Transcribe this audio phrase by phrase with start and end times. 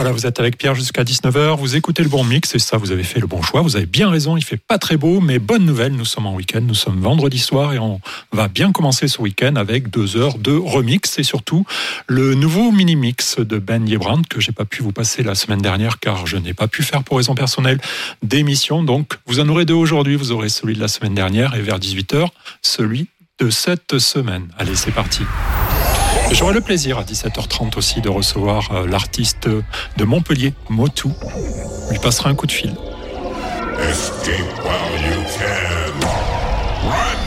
[0.00, 2.90] Voilà, vous êtes avec Pierre jusqu'à 19h, vous écoutez le bon mix et ça, vous
[2.90, 3.60] avez fait le bon choix.
[3.60, 6.34] Vous avez bien raison, il fait pas très beau, mais bonne nouvelle, nous sommes en
[6.34, 8.00] week-end, nous sommes vendredi soir et on
[8.32, 11.66] va bien commencer ce week-end avec deux heures de remix et surtout
[12.06, 15.98] le nouveau mini-mix de Ben Yebrand que j'ai pas pu vous passer la semaine dernière
[15.98, 17.78] car je n'ai pas pu faire pour raison personnelle
[18.22, 18.82] d'émission.
[18.82, 21.78] Donc, vous en aurez deux aujourd'hui, vous aurez celui de la semaine dernière et vers
[21.78, 22.28] 18h,
[22.62, 23.08] celui
[23.38, 24.48] de cette semaine.
[24.56, 25.24] Allez, c'est parti.
[26.32, 31.08] J'aurai le plaisir à 17h30 aussi de recevoir euh, l'artiste de Montpellier, Motu.
[31.90, 32.74] Lui passera un coup de fil.
[33.90, 36.00] Escape while you can.
[36.86, 37.18] Run,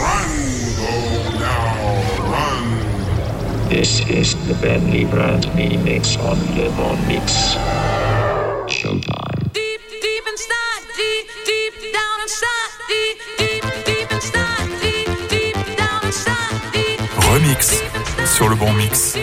[0.00, 0.30] run,
[0.76, 0.92] go
[1.38, 3.68] now, run.
[3.68, 6.68] This is the Bentley Brand Mix on Le
[7.06, 7.56] Mix.
[8.66, 9.37] Showtime.
[18.38, 19.18] Sur le bon mix.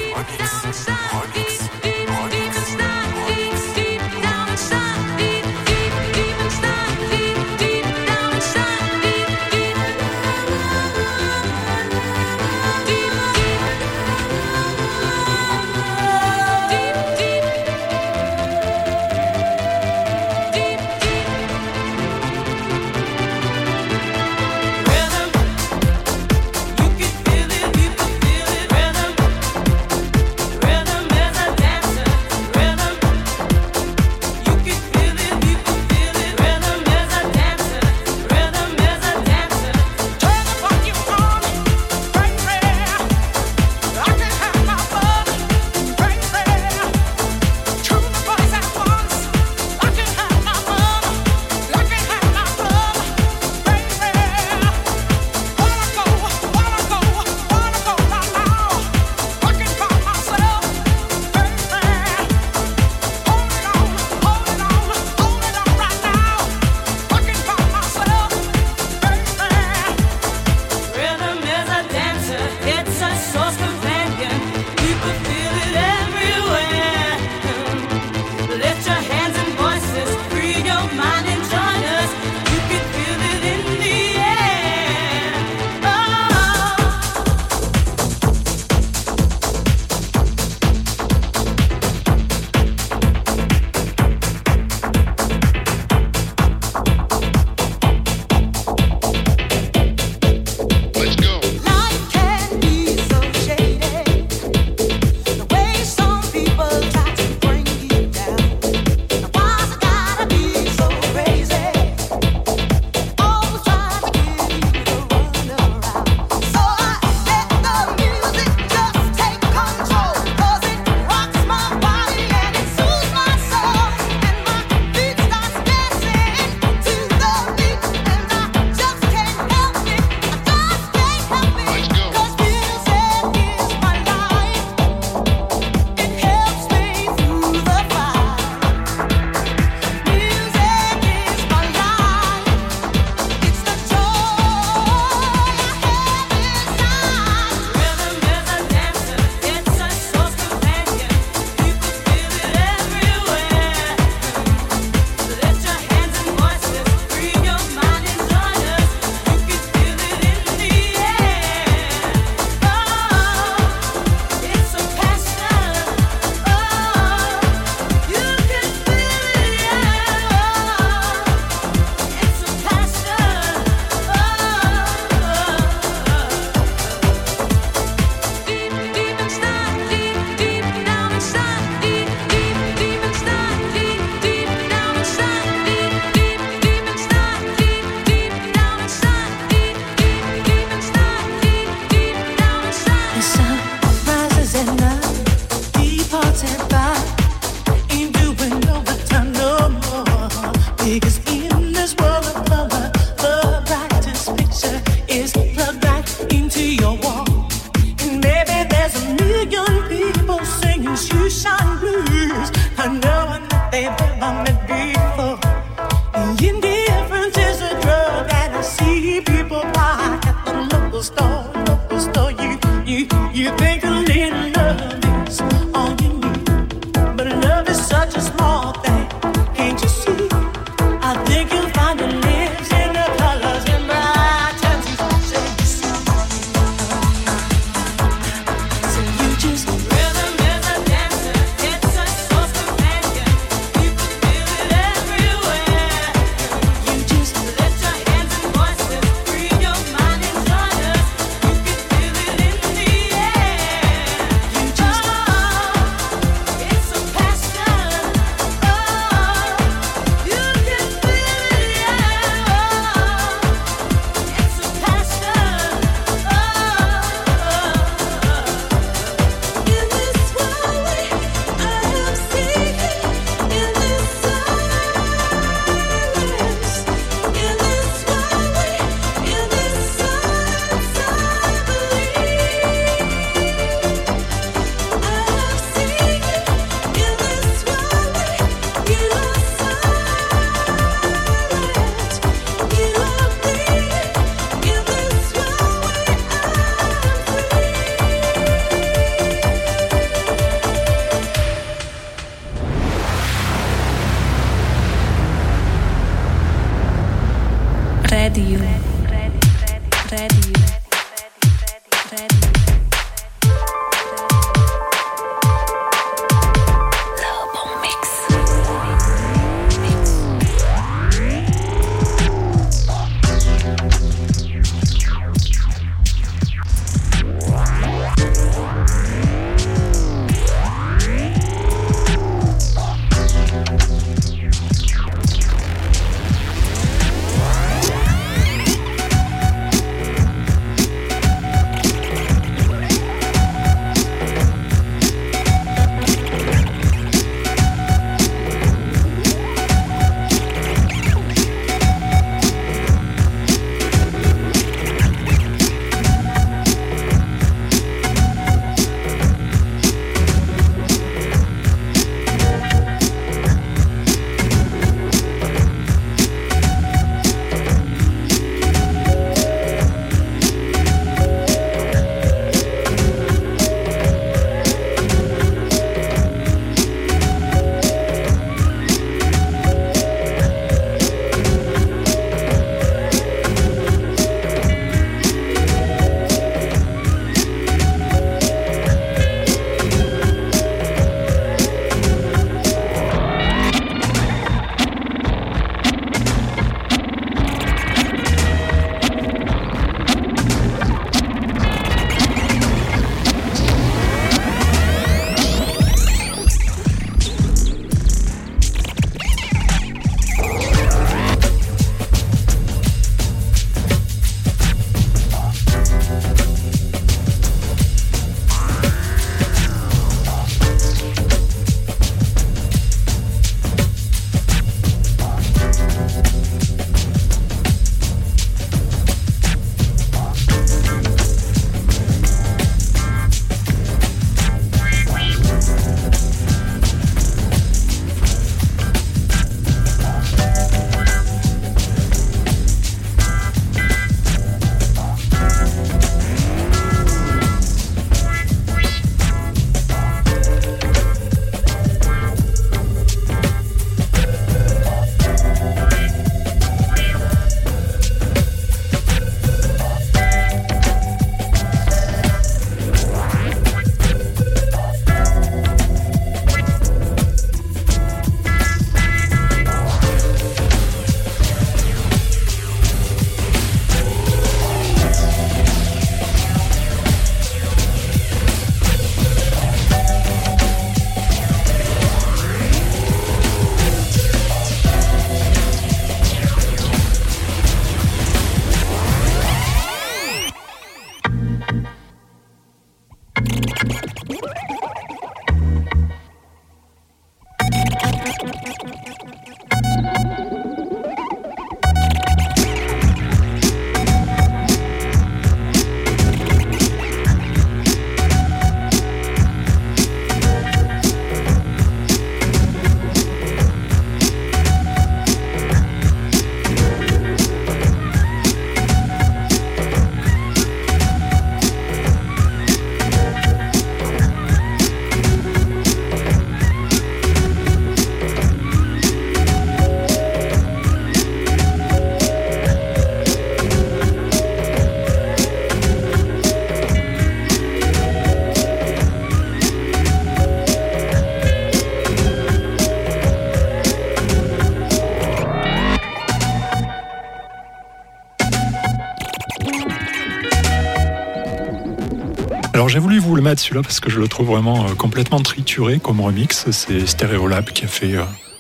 [552.96, 556.22] J'ai voulu vous le mettre celui-là parce que je le trouve vraiment complètement trituré comme
[556.22, 556.72] remix.
[556.72, 558.16] C'est Stereolab qui a fait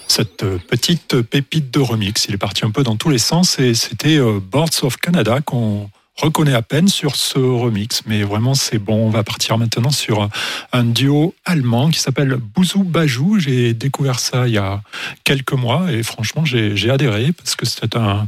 [0.09, 2.25] cette petite pépite de remix.
[2.27, 4.19] Il est parti un peu dans tous les sens et c'était
[4.51, 9.07] Boards of Canada qu'on reconnaît à peine sur ce remix, mais vraiment c'est bon.
[9.07, 10.29] On va partir maintenant sur
[10.71, 13.39] un duo allemand qui s'appelle Bouzou Bajou.
[13.39, 14.81] J'ai découvert ça il y a
[15.23, 18.27] quelques mois et franchement j'ai adhéré parce que c'est un,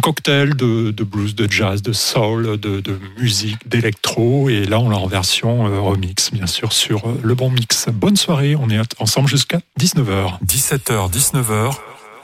[0.00, 2.82] cocktail de, blues, de jazz, de soul, de,
[3.18, 7.34] musique, d'électro et là on l'a en version euh, remix bien sûr sur euh, le
[7.34, 7.86] bon mix.
[7.92, 10.38] Bonne soirée, on est ensemble jusqu'à 19h.
[10.44, 11.74] 17h, 19h,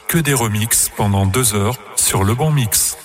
[0.08, 2.96] que des remixes pendant deux heures sur le bon mix.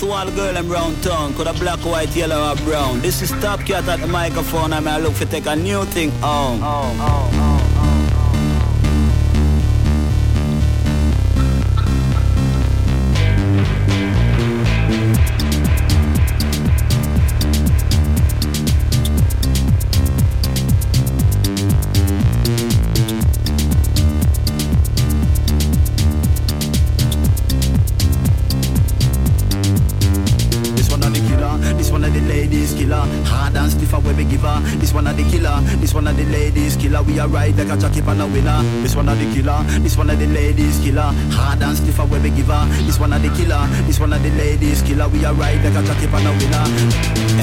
[0.00, 1.34] To all girl and brown tongue.
[1.34, 3.00] Could a black, white, yellow or brown.
[3.00, 4.72] This is Top Cat at the microphone.
[4.72, 6.60] I'm look for take a new thing on.
[6.62, 7.47] Oh, oh, oh.
[42.48, 42.87] 吧。
[42.98, 45.06] This one of the killer, this one of the ladies killer.
[45.06, 46.66] We are right like a jockey pan a winner.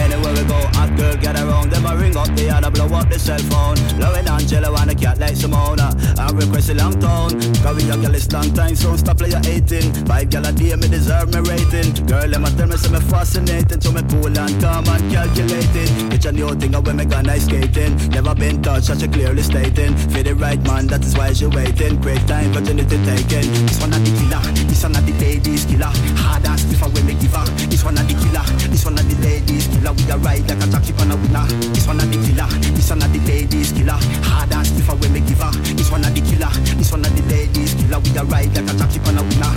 [0.04, 1.72] Anywhere we go, hot girl get around.
[1.72, 3.80] Them a ring up the other, blow up the cell phone.
[3.98, 5.96] Lauren Angela and a cat like Simona.
[6.20, 7.40] I request a long tone.
[7.64, 10.06] Cause we a girl long time, so stop play your 18.
[10.06, 12.06] Five gal a day, me deserve me rating.
[12.06, 13.80] Girl, them a tell me say me fascinating.
[13.80, 16.12] So me cool and calm and calculating.
[16.12, 17.96] It's a new thing when me gonna skating.
[18.12, 19.96] Never been touched, such a clearly stating.
[20.12, 21.96] For the right man, that is why she waiting.
[22.02, 23.48] Great time, opportunity taken.
[23.64, 25.92] This one of the killer, this one of the ladies killer.
[26.18, 27.46] Hard and stiffer when we give her.
[27.70, 29.94] This one of the killer, this one of the ladies killer.
[29.94, 31.46] We are right like a jockey on a winner.
[31.70, 34.00] This one of the killer, this one of the ladies killer.
[34.26, 35.52] Hard and stiffer when we give her.
[35.78, 38.00] This one of the killer, this one of the ladies killer.
[38.00, 39.54] We are right like a jockey on a winner.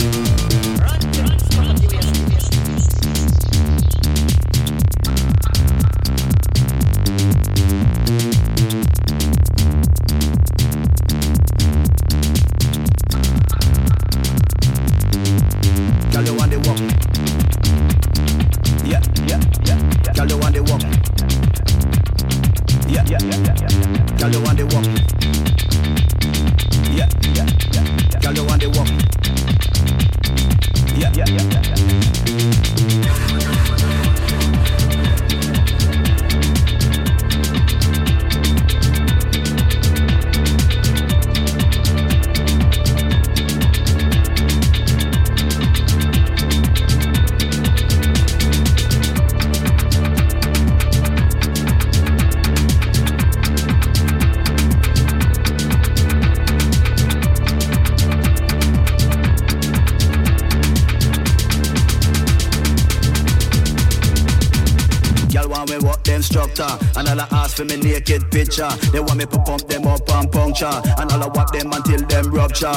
[67.59, 68.69] For me naked picture.
[68.91, 70.71] They want me to pump them up and puncture.
[70.97, 72.71] And all I walk them until them rupture.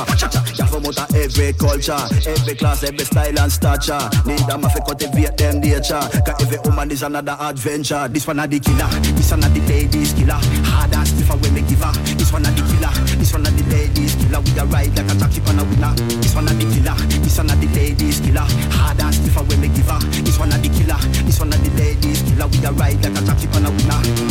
[0.58, 4.02] Yeah, from out of every culture, every class, every style and stature.
[4.26, 6.02] Need them to cultivate them nature.
[6.26, 8.08] Cause every woman is another adventure.
[8.08, 10.40] This one of the killer, this one of the ladies killer.
[10.66, 11.92] Hard and stiffer when me give her.
[12.18, 14.40] This one of the killer, this one of the ladies killer.
[14.40, 15.94] We are right like a jockey on a winner.
[16.18, 18.46] This one of the killer, this one of the ladies killer.
[18.74, 20.00] Hard and stiffer when me give her.
[20.26, 22.48] This one of the killer, this one of the ladies killer.
[22.48, 24.22] We are right like a jockey on a winner.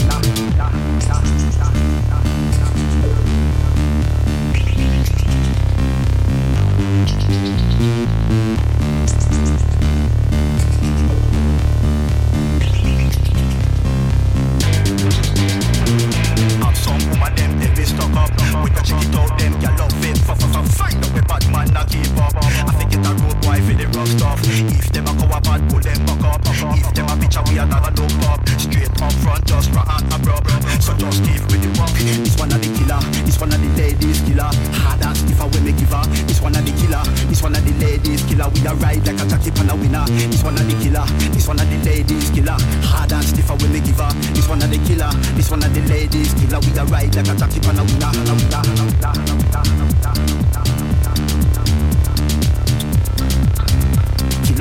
[17.81, 18.29] fi stuck up.
[18.63, 20.17] With the cheeky out them, gal love it.
[20.19, 22.35] Fuck, fuck, fuck, bad man, not keep up.
[22.35, 24.39] I think it's a road boy for the rough stuff.
[24.43, 26.41] If them a go a bad pull them back up.
[26.77, 28.39] If them a bitch, we a never look up.
[28.59, 30.49] Straight up front, just raw and abrupt.
[30.83, 31.95] So just keep with the walk.
[31.95, 34.51] This one a the killer, this one a the ladies killer.
[34.83, 36.07] Hard as if I will make give up.
[36.27, 38.47] This one a the killer, this one a the ladies killer.
[38.51, 40.05] We a ride like a jockey on a winner.
[40.29, 42.57] This one a the killer, this one a the ladies killer.
[42.91, 44.13] Hard and stiff I will make give up.
[44.35, 46.59] This one a the killer, this one a the ladies killer.
[46.59, 47.85] We a ride like a jockey pan Killer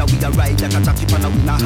[0.06, 1.60] we a ride like a jockey pan a winner.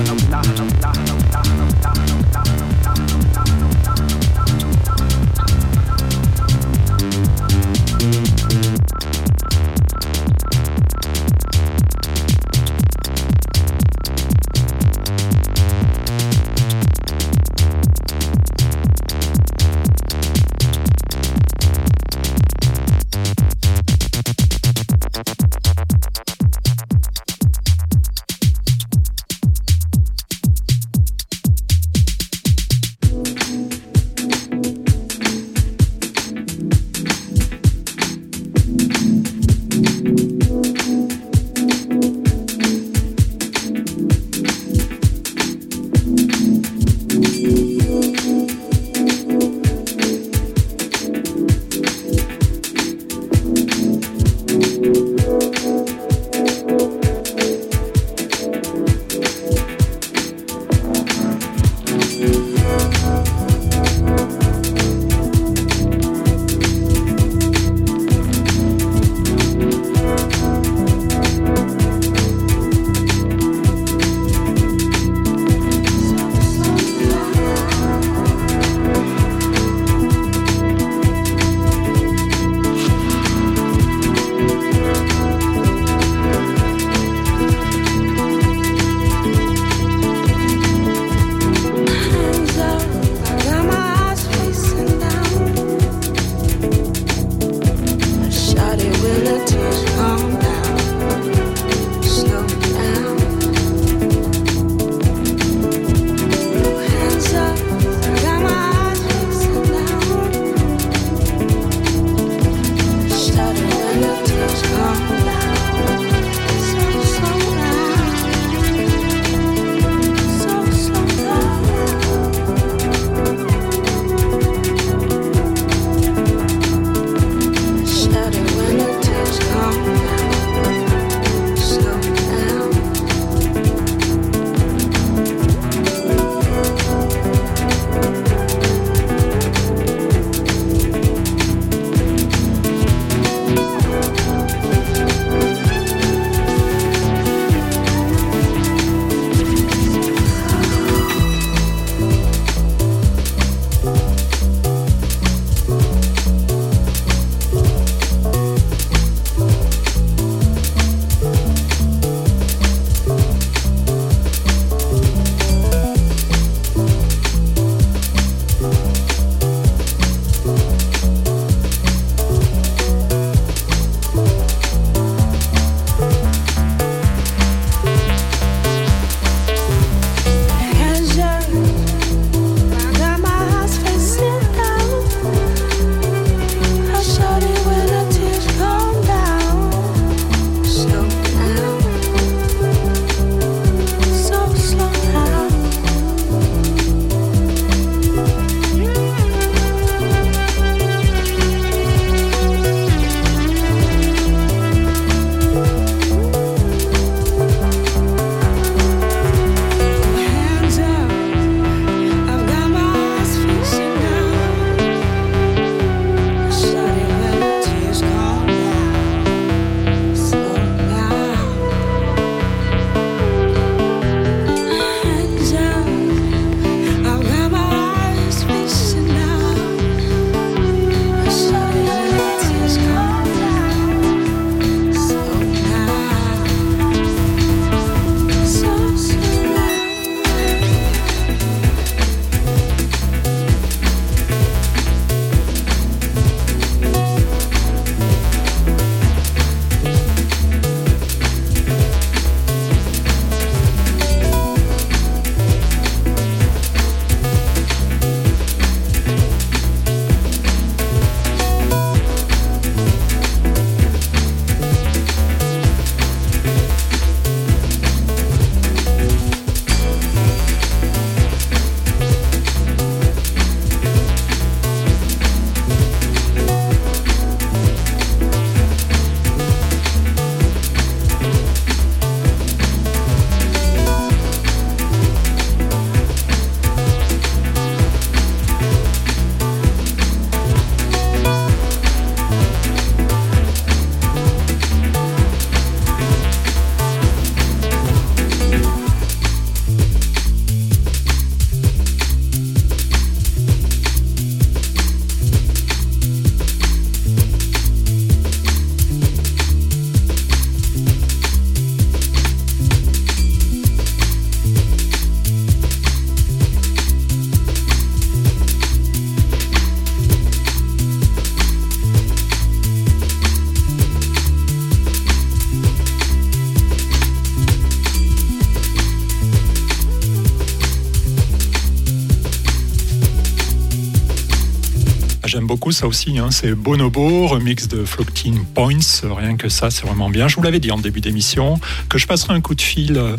[335.65, 336.19] Beaucoup ça aussi.
[336.19, 336.31] Hein.
[336.31, 339.01] C'est Bonobo, remix de Floating Points.
[339.03, 340.29] Rien que ça, c'est vraiment bien.
[340.29, 343.17] Je vous l'avais dit en début d'émission que je passerai un coup de fil euh,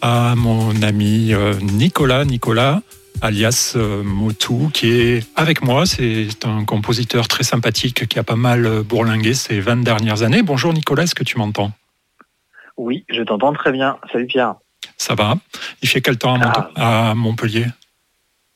[0.00, 2.24] à mon ami euh, Nicolas.
[2.24, 2.80] Nicolas
[3.20, 5.84] alias euh, Motu, qui est avec moi.
[5.84, 10.42] C'est un compositeur très sympathique qui a pas mal bourlingué ces 20 dernières années.
[10.42, 11.72] Bonjour Nicolas, est-ce que tu m'entends?
[12.78, 13.98] Oui, je t'entends très bien.
[14.10, 14.54] Salut Pierre.
[14.96, 15.34] Ça va
[15.82, 17.14] Il fait quel temps à, ah.
[17.14, 17.66] Montpellieu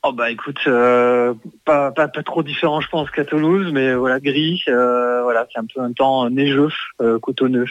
[0.08, 4.62] Oh bah écoute, euh, pas, pas, trop différent je pense qu'à Toulouse, mais voilà, gris,
[4.68, 6.68] euh, voilà, c'est un peu un temps neigeux,
[7.00, 7.66] euh, cotonneux.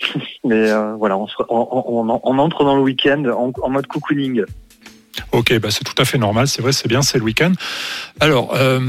[0.44, 3.24] mais voilà, on, on, entre dans le week-end
[3.60, 4.44] en mode cocooning.
[5.32, 7.52] Ok, bah c'est tout à fait normal, c'est vrai, c'est bien, c'est le week-end.
[8.20, 8.80] Alors, euh,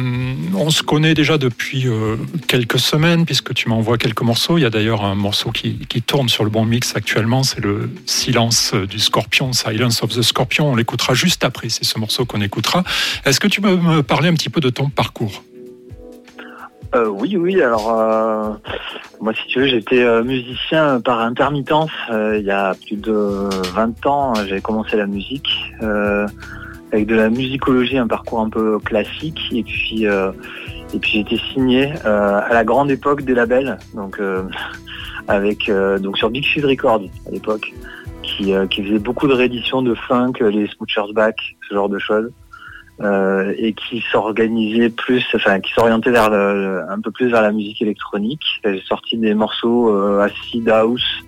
[0.56, 4.58] on se connaît déjà depuis euh, quelques semaines, puisque tu m'envoies quelques morceaux.
[4.58, 7.90] Il y a d'ailleurs un morceau qui, tourne sur le bon mix actuellement, c'est le
[8.06, 10.72] Silence du Scorpion, Silence of the Scorpion.
[10.72, 12.84] On l'écoutera juste après, c'est ce morceau qu'on écoutera.
[13.26, 15.44] Est-ce que tu peux me parler un petit peu de ton parcours?
[16.96, 17.62] Euh, oui, oui.
[17.62, 18.54] Alors, euh,
[19.22, 21.92] moi, si tu veux, j'étais euh, musicien par intermittence.
[22.10, 25.50] il y a plus de 20 ans, j'ai commencé la musique
[26.92, 29.40] avec de la musicologie, un parcours un peu classique.
[29.52, 34.20] Et puis, et puis été signé à la grande époque des labels, donc
[35.28, 37.72] avec donc sur Big Field Records à l'époque,
[38.24, 42.32] qui, qui faisait beaucoup de rééditions de funk, les Smoochers Back, ce genre de choses.
[43.02, 47.82] Euh, et qui s'organisait plus, enfin qui s'orientait vers un peu plus vers la musique
[47.82, 48.42] électronique.
[48.66, 51.24] J'ai sorti des morceaux euh, acid house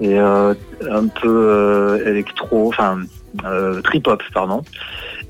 [0.00, 0.52] et euh,
[0.90, 2.98] un peu électro, enfin
[3.84, 4.62] trip hop pardon.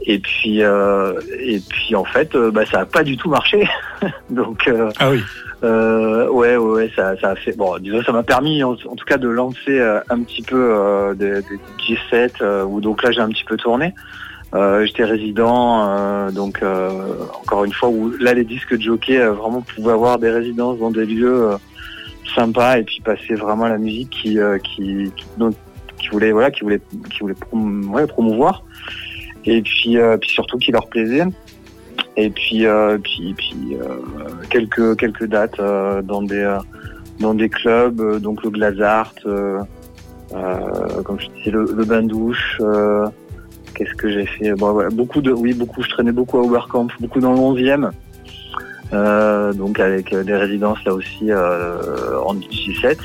[0.05, 3.69] Et puis et puis en fait, bah, ça a pas du tout marché.
[4.31, 5.23] Donc ah oui.
[5.63, 7.57] ouais, ouais, ça, ça a fait.
[7.57, 9.81] Bon, disons, ça m'a permis, en, tout cas, de lancer
[10.11, 13.95] un petit peu des, des G7 où donc là j'ai un petit peu tourné.
[14.57, 16.91] Euh, j'étais résident, euh, donc euh,
[17.43, 20.91] encore une fois, où là les disques de jockey vraiment pouvaient avoir des résidences dans
[20.91, 21.51] des lieux
[22.35, 25.13] sympas et puis passer vraiment la musique qui, qui,
[25.99, 27.35] qui, voulait voilà, qui voulait, qui voulait
[28.07, 28.65] promouvoir
[29.45, 31.25] et puis, puis surtout qui leur plaisait.
[32.17, 32.65] Et puis,
[33.03, 33.77] puis, puis
[34.49, 35.61] quelques quelques dates
[36.05, 36.59] dans des
[37.21, 42.59] dans des clubs, donc le Glazart, comme je disais, le, le bain douche.
[43.77, 45.83] Qu'est-ce que j'ai fait bon, Beaucoup de, oui, beaucoup.
[45.83, 47.91] Je traînais beaucoup à Oberkamp, beaucoup dans le 11e.
[48.93, 52.99] Euh, donc avec euh, des résidences là aussi euh, en 17.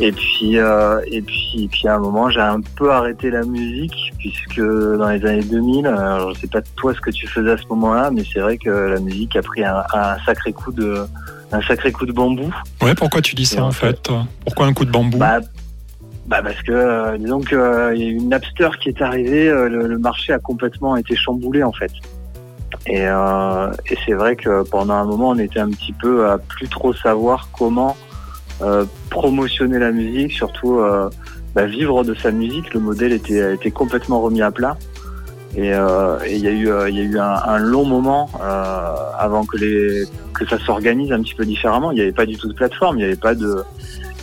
[0.00, 4.60] Et puis, et puis, puis à un moment, j'ai un peu arrêté la musique puisque
[4.60, 7.66] dans les années 2000, alors je sais pas toi ce que tu faisais à ce
[7.68, 9.84] moment-là, mais c'est vrai que la musique a pris un,
[10.24, 11.04] sacré coup de,
[11.52, 12.52] un sacré coup de bambou.
[12.80, 14.10] Ouais, pourquoi tu dis ça en fait?
[14.44, 15.18] Pourquoi un coup de bambou?
[15.18, 15.40] Bah,
[16.26, 19.68] bah parce que euh, disons qu'il euh, y a une Napster qui est arrivée, euh,
[19.68, 21.90] le, marché a complètement été chamboulé en fait.
[22.86, 26.68] Et, et c'est vrai que pendant un moment on était un petit peu à plus
[26.68, 27.96] trop savoir comment
[29.10, 30.80] promotionner la musique, surtout
[31.54, 32.74] bah, vivre de sa musique.
[32.74, 34.76] Le modèle était, était complètement remis à plat.
[35.54, 41.34] Et il y a eu, eu un, long moment avant que ça s'organise un petit
[41.34, 41.92] peu différemment.
[41.92, 43.62] Il n'y avait pas du tout de plateforme, il n'y avait pas de,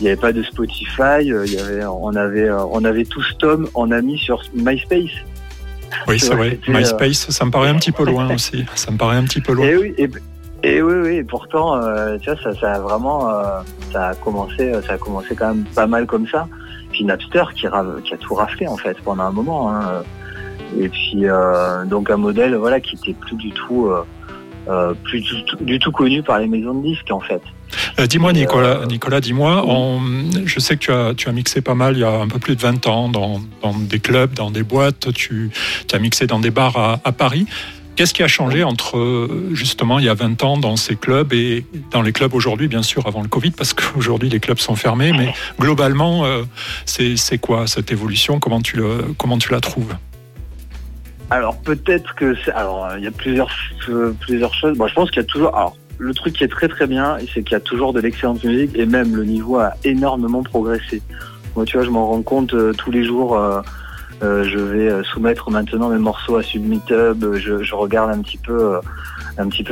[0.00, 3.04] il n'y avait pas de Spotify, euh, il y avait, on avait, euh, on avait
[3.04, 5.10] tous Tom en ami sur MySpace.
[6.08, 6.58] Oui, c'est vrai.
[6.68, 8.64] Euh, MySpace, ça me paraît un petit peu loin aussi.
[8.74, 9.66] Ça me paraît un petit peu loin.
[9.66, 9.94] Et oui,
[10.62, 11.22] et, oui, oui.
[11.22, 11.80] pourtant,
[12.18, 13.30] tu vois, ça, ça, a vraiment,
[13.92, 16.48] ça a commencé, ça a commencé quand même pas mal comme ça.
[16.92, 17.66] Puis Napster qui,
[18.04, 19.74] qui a tout raflé en fait pendant un moment.
[19.74, 20.02] Hein.
[20.78, 21.24] Et puis
[21.86, 23.90] donc un modèle, voilà, qui était plus du tout,
[25.04, 25.24] plus
[25.60, 27.42] du tout connu par les maisons de disques en fait.
[27.98, 29.64] Euh, dis-moi, Nicolas, Nicolas dis-moi,
[30.44, 32.38] je sais que tu as, tu as mixé pas mal il y a un peu
[32.38, 33.40] plus de 20 ans dans,
[33.80, 35.50] des clubs, dans des boîtes, tu,
[35.92, 37.46] as mixé dans des bars à, Paris.
[37.96, 41.66] Qu'est-ce qui a changé entre justement il y a 20 ans dans ces clubs et
[41.90, 45.12] dans les clubs aujourd'hui, bien sûr, avant le Covid, parce qu'aujourd'hui les clubs sont fermés,
[45.12, 46.44] mais globalement, euh,
[46.86, 48.38] c'est quoi cette évolution?
[48.38, 49.94] Comment tu, le, comment tu la trouves?
[51.30, 53.50] Alors peut-être que alors il y a plusieurs
[53.88, 54.76] euh, choses.
[54.76, 57.42] Je pense qu'il y a toujours alors le truc qui est très très bien, c'est
[57.42, 61.02] qu'il y a toujours de l'excellente musique et même le niveau a énormément progressé.
[61.54, 63.36] Moi, tu vois, je m'en rends compte euh, tous les jours.
[63.36, 63.60] Euh,
[64.22, 67.36] euh, je vais soumettre maintenant mes morceaux à Submitub.
[67.36, 68.80] Je, je regarde un petit peu,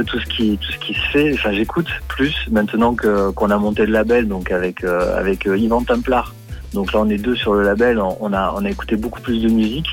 [0.04, 0.58] tout ce qui
[0.94, 1.32] se fait.
[1.34, 6.34] Enfin, j'écoute plus maintenant qu'on a monté le label, donc avec avec Yvan Templar.
[6.72, 8.00] Donc là, on est deux sur le label.
[8.00, 9.88] On a écouté beaucoup plus de musique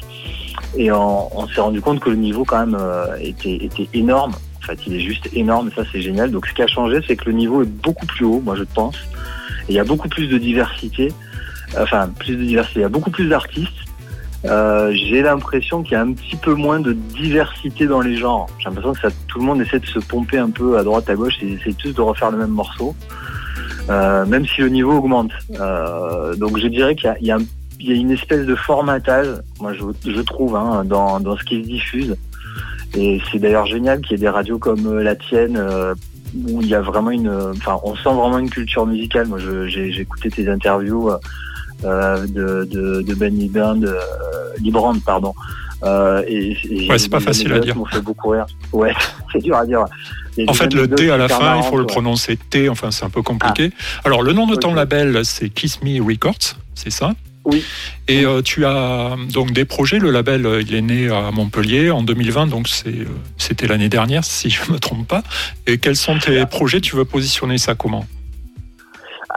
[0.78, 2.78] et on, s'est rendu compte que le niveau quand même
[3.20, 4.34] était était énorme.
[4.58, 6.32] En fait, il est juste énorme, ça c'est génial.
[6.32, 8.64] Donc ce qui a changé, c'est que le niveau est beaucoup plus haut, moi je
[8.64, 8.96] pense.
[9.68, 11.14] Et il y a beaucoup plus de diversité.
[11.80, 12.80] Enfin, plus de diversité.
[12.80, 13.72] Il y a beaucoup plus d'artistes.
[14.46, 18.48] euh, j'ai l'impression qu'il y a un petit peu moins de diversité dans les genres.
[18.60, 21.10] J'ai l'impression que ça, tout le monde essaie de se pomper un peu à droite,
[21.10, 22.96] à gauche, et essaie tous de refaire le même morceau,
[23.90, 25.32] euh, même si le niveau augmente.
[25.60, 27.32] Euh, donc je dirais qu'il y, y,
[27.90, 29.28] y a, une espèce de formatage,
[29.60, 32.16] moi je, je trouve, hein, dans, dans, ce qui se diffuse.
[32.96, 35.62] Et c'est d'ailleurs génial qu'il y ait des radios comme la tienne,
[36.48, 39.28] où il y a vraiment une, enfin, on sent vraiment une culture musicale.
[39.28, 41.12] Moi, j'ai écouté tes interviews
[41.84, 43.94] euh, de, de, de Benny euh,
[44.60, 45.34] Librand, pardon.
[45.84, 47.76] Euh, et, et ouais, c'est pas facile à dire.
[47.92, 48.46] fait beaucoup rire.
[48.72, 48.94] Ouais,
[49.32, 49.86] c'est dur à dire.
[50.48, 53.10] En fait, le T à la fin, il faut le prononcer T, enfin, c'est un
[53.10, 53.72] peu compliqué.
[53.78, 54.02] Ah.
[54.06, 57.14] Alors, le nom de ton label, c'est Kiss Me Records, c'est ça?
[57.46, 57.64] Oui.
[58.08, 60.00] Et euh, tu as donc des projets.
[60.00, 62.68] Le label, il est né à Montpellier en 2020, donc
[63.38, 65.24] c'était l'année dernière, si je ne me trompe pas.
[65.68, 66.82] Et quels sont tes projets?
[66.82, 68.06] Tu veux positionner ça comment?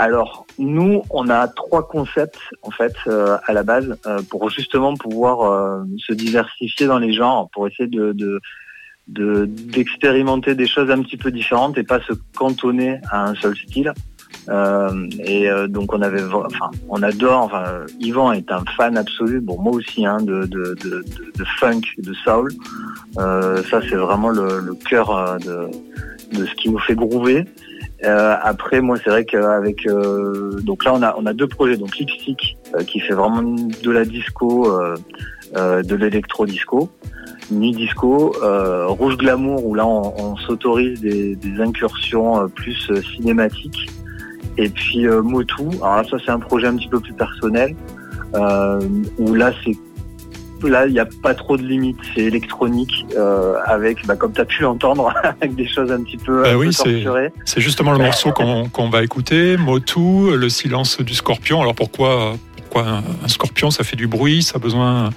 [0.01, 4.95] Alors, nous, on a trois concepts en fait euh, à la base euh, pour justement
[4.95, 8.41] pouvoir euh, se diversifier dans les genres, pour essayer de,
[9.09, 13.93] d'expérimenter des choses un petit peu différentes et pas se cantonner à un seul style.
[14.49, 17.45] Et donc on avait, enfin, on adore.
[17.45, 19.41] Enfin, Yvan est un fan absolu.
[19.41, 22.53] Bon, moi aussi, hein, de, de, de, funk, de soul.
[23.17, 25.69] ça, c'est vraiment le, cœur de,
[26.37, 27.45] de ce qui nous fait groover.
[28.05, 31.77] Euh, après, moi, c'est vrai qu'avec euh, donc là, on a on a deux projets.
[31.77, 34.73] Donc Lipstick euh, qui fait vraiment de la disco,
[35.55, 36.91] de l'électro disco,
[37.51, 38.35] nuit disco,
[38.89, 43.89] Rouge Glamour où là on, s'autorise des, incursions plus cinématiques.
[44.59, 45.63] Et puis Motu.
[45.83, 47.75] Alors là, ça c'est un projet un petit peu plus personnel
[49.19, 49.77] où là c'est
[50.67, 51.99] là, il n'y a pas trop de limites.
[52.15, 56.17] C'est électronique, euh, avec, bah, comme tu as pu l'entendre, avec des choses un petit
[56.17, 56.71] peu, bah oui,
[57.45, 59.57] C'est justement le morceau qu'on va écouter.
[59.57, 61.61] Motu, le silence du scorpion.
[61.61, 62.35] Alors pourquoi
[62.69, 65.11] pourquoi un, scorpion ça fait du bruit, ça a besoin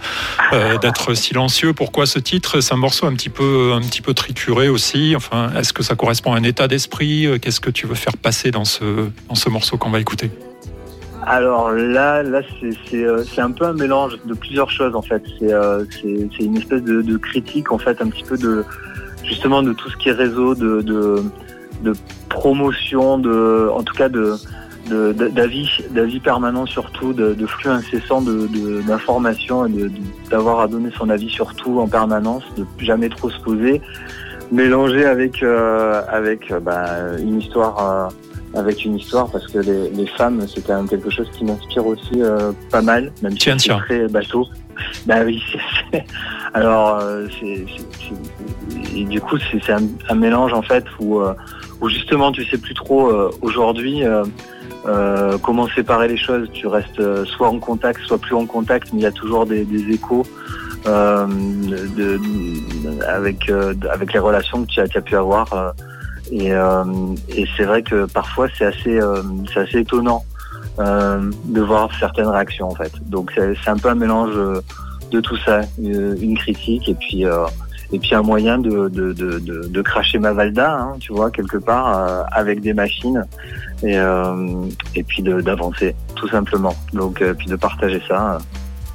[0.53, 1.73] euh, d'être silencieux.
[1.73, 2.61] Pourquoi ce titre?
[2.61, 5.13] C'est un morceau un petit peu un petit peu trituré aussi.
[5.15, 7.27] Enfin, est-ce que ça correspond à un état d'esprit?
[7.41, 10.31] Qu'est-ce que tu veux faire passer dans ce dans ce morceau qu'on va écouter?
[11.23, 12.41] Alors là, là
[12.93, 15.21] euh, c'est un peu un mélange de plusieurs choses en fait.
[15.39, 18.63] C'est euh, une espèce de, de, critique en fait un petit peu de
[19.23, 21.23] justement de tout ce qui est réseau, de, de,
[21.83, 21.93] de
[22.29, 24.35] promotion, de en tout cas de
[24.89, 29.71] d'avis d'avis permanent surtout, de, de flux incessant d'informations et
[30.29, 33.81] d'avoir à donner son avis sur tout en permanence, de jamais trop se poser,
[34.51, 38.11] mélangé avec euh, avec bah, une histoire
[38.53, 41.85] avec une histoire parce que les, les femmes, c'est quand même quelque chose qui m'inspire
[41.85, 44.45] aussi euh, pas mal, même si c'est très bateau.
[45.05, 45.41] Bah oui,
[46.53, 47.65] alors euh, c'est
[48.95, 51.33] et du coup c'est un, un, mélange en fait où, euh,
[51.81, 54.01] où justement tu sais plus trop aujourd'hui
[55.43, 56.49] comment séparer les choses?
[56.53, 59.65] Tu restes soit en contact, soit plus en contact, mais il y a toujours des,
[59.89, 60.25] échos.
[60.85, 62.19] De,
[63.07, 63.51] avec
[63.91, 65.73] avec les relations que tu as, pu avoir
[66.31, 66.83] et, euh,
[67.57, 69.21] c'est vrai que parfois c'est assez, euh,
[69.55, 70.23] assez étonnant
[70.79, 72.91] euh, de voir certaines réactions en fait.
[73.09, 74.35] Donc c'est un peu un mélange
[75.11, 77.25] de tout ça, une critique et puis
[77.93, 81.29] et puis un moyen de, de, de, de, de cracher ma Valda, hein, tu vois,
[81.29, 83.25] quelque part, avec des machines,
[83.83, 84.65] et, euh,
[84.95, 86.75] et puis d'avancer, tout simplement.
[86.93, 88.39] Donc, puis de partager ça.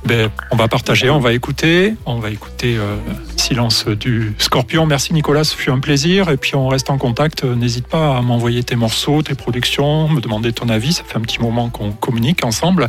[0.07, 2.97] Ben, on va partager, on va écouter, on va écouter euh,
[3.37, 4.87] Silence du Scorpion.
[4.87, 6.29] Merci Nicolas, ce fut un plaisir.
[6.31, 7.43] Et puis on reste en contact.
[7.43, 10.93] N'hésite pas à m'envoyer tes morceaux, tes productions, me demander ton avis.
[10.93, 12.89] Ça fait un petit moment qu'on communique ensemble.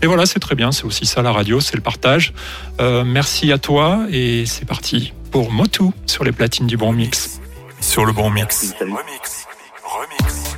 [0.00, 0.72] Et voilà, c'est très bien.
[0.72, 2.32] C'est aussi ça la radio, c'est le partage.
[2.80, 7.42] Euh, merci à toi et c'est parti pour Motu sur les platines du Bon Mix.
[7.80, 8.74] Sur le Bon Mix.
[8.80, 9.46] Remix.
[9.84, 10.57] Remix.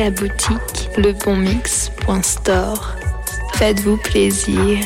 [0.00, 2.96] La boutique lebonmix.store.
[3.56, 4.78] Faites-vous plaisir.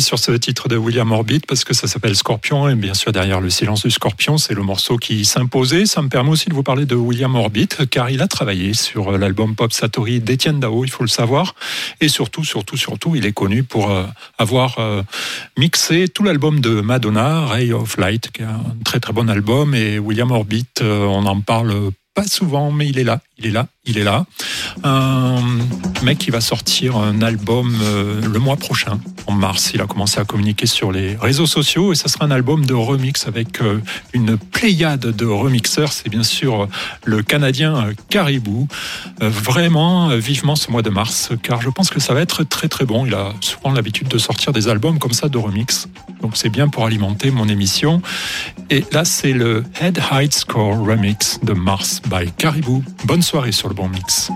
[0.00, 3.40] Sur ce titre de William Orbit parce que ça s'appelle Scorpion et bien sûr derrière
[3.40, 5.86] le silence du Scorpion, c'est le morceau qui s'imposait.
[5.86, 9.16] Ça me permet aussi de vous parler de William Orbit car il a travaillé sur
[9.18, 11.54] l'album Pop Satori d'Etienne Dao, il faut le savoir.
[12.00, 14.04] Et surtout, surtout, surtout, il est connu pour euh,
[14.38, 15.02] avoir euh,
[15.58, 19.74] mixé tout l'album de Madonna, Ray of Light, qui est un très très bon album.
[19.74, 23.50] Et William Orbit, euh, on en parle pas souvent, mais il est là, il est
[23.50, 24.24] là, il est là.
[24.84, 25.40] Un
[26.02, 27.76] mec qui va sortir un album
[28.22, 29.72] le mois prochain en mars.
[29.74, 32.74] Il a commencé à communiquer sur les réseaux sociaux et ça sera un album de
[32.74, 33.80] remix avec euh,
[34.12, 35.92] une pléiade de remixeurs.
[35.92, 36.68] C'est bien sûr
[37.04, 38.68] le Canadien euh, Caribou.
[39.22, 42.68] Euh, vraiment, vivement ce mois de mars, car je pense que ça va être très
[42.68, 43.06] très bon.
[43.06, 45.88] Il a souvent l'habitude de sortir des albums comme ça de remix.
[46.20, 48.02] Donc c'est bien pour alimenter mon émission.
[48.70, 52.82] Et là, c'est le Head Height Score Remix de Mars by Caribou.
[53.04, 54.30] Bonne soirée sur le bon mix.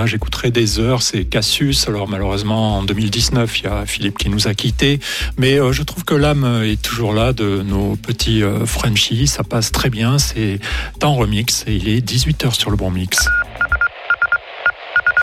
[0.00, 0.06] Ça.
[0.06, 1.88] J'écouterai des heures, c'est Cassius.
[1.88, 5.00] Alors malheureusement, en 2019, il y a Philippe qui nous a quittés.
[5.36, 9.26] Mais euh, je trouve que l'âme est toujours là de nos petits euh, Frenchies.
[9.26, 10.18] Ça passe très bien.
[10.18, 10.60] C'est
[11.02, 13.28] en remix et il est 18h sur le bon mix.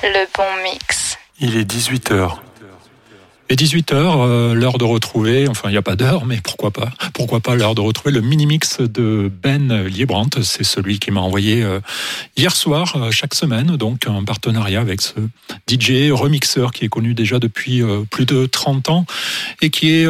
[0.04, 1.18] Le bon mix.
[1.40, 2.47] Il est 18h.
[3.50, 6.92] Et 18h, euh, l'heure de retrouver, enfin il n'y a pas d'heure, mais pourquoi pas,
[7.14, 11.64] pourquoi pas l'heure de retrouver le mini-mix de Ben Liebrandt, c'est celui qui m'a envoyé
[11.64, 11.80] euh,
[12.36, 15.14] hier soir, euh, chaque semaine, donc un partenariat avec ce
[15.66, 17.82] DJ remixeur qui est connu déjà depuis
[18.12, 19.06] plus de 30 ans
[19.62, 20.08] et qui est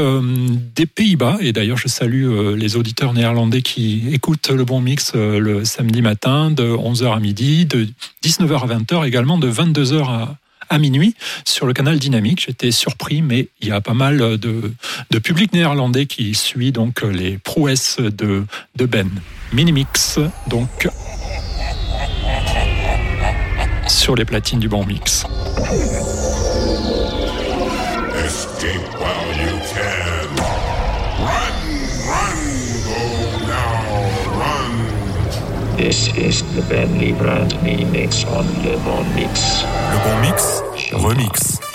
[0.76, 1.38] des Pays-Bas.
[1.42, 6.52] Et d'ailleurs, je salue les auditeurs néerlandais qui écoutent le bon mix le samedi matin
[6.52, 7.88] de 11h à midi, de
[8.24, 10.36] 19h à 20h, également de 22h à
[10.70, 11.16] à minuit
[11.46, 12.44] sur le canal Dynamique.
[12.46, 14.74] J'étais surpris, mais il y a pas mal de,
[15.24, 18.46] public néerlandais qui suit donc les prouesses de,
[18.76, 19.10] de Ben.
[19.54, 20.90] Minimix, donc
[23.88, 25.26] sur les platines du bon mix.
[35.78, 39.62] This is the Bentley Brand Mix on Le Bon Mix.
[39.92, 41.67] Le Bon Mix, remix.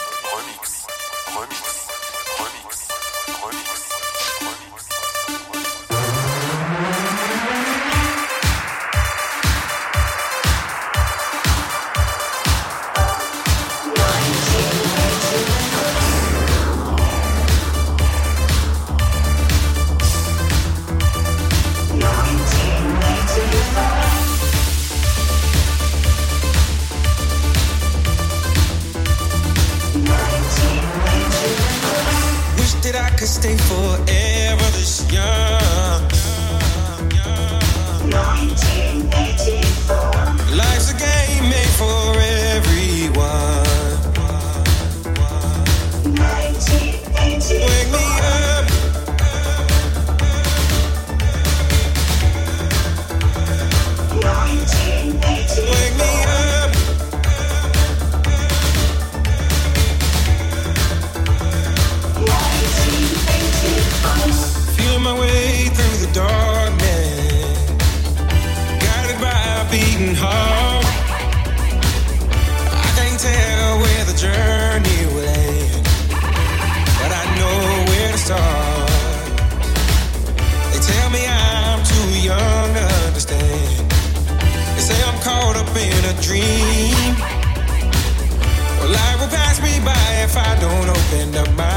[86.33, 87.15] dream.
[88.79, 91.72] Well, life will pass me by if I don't open up my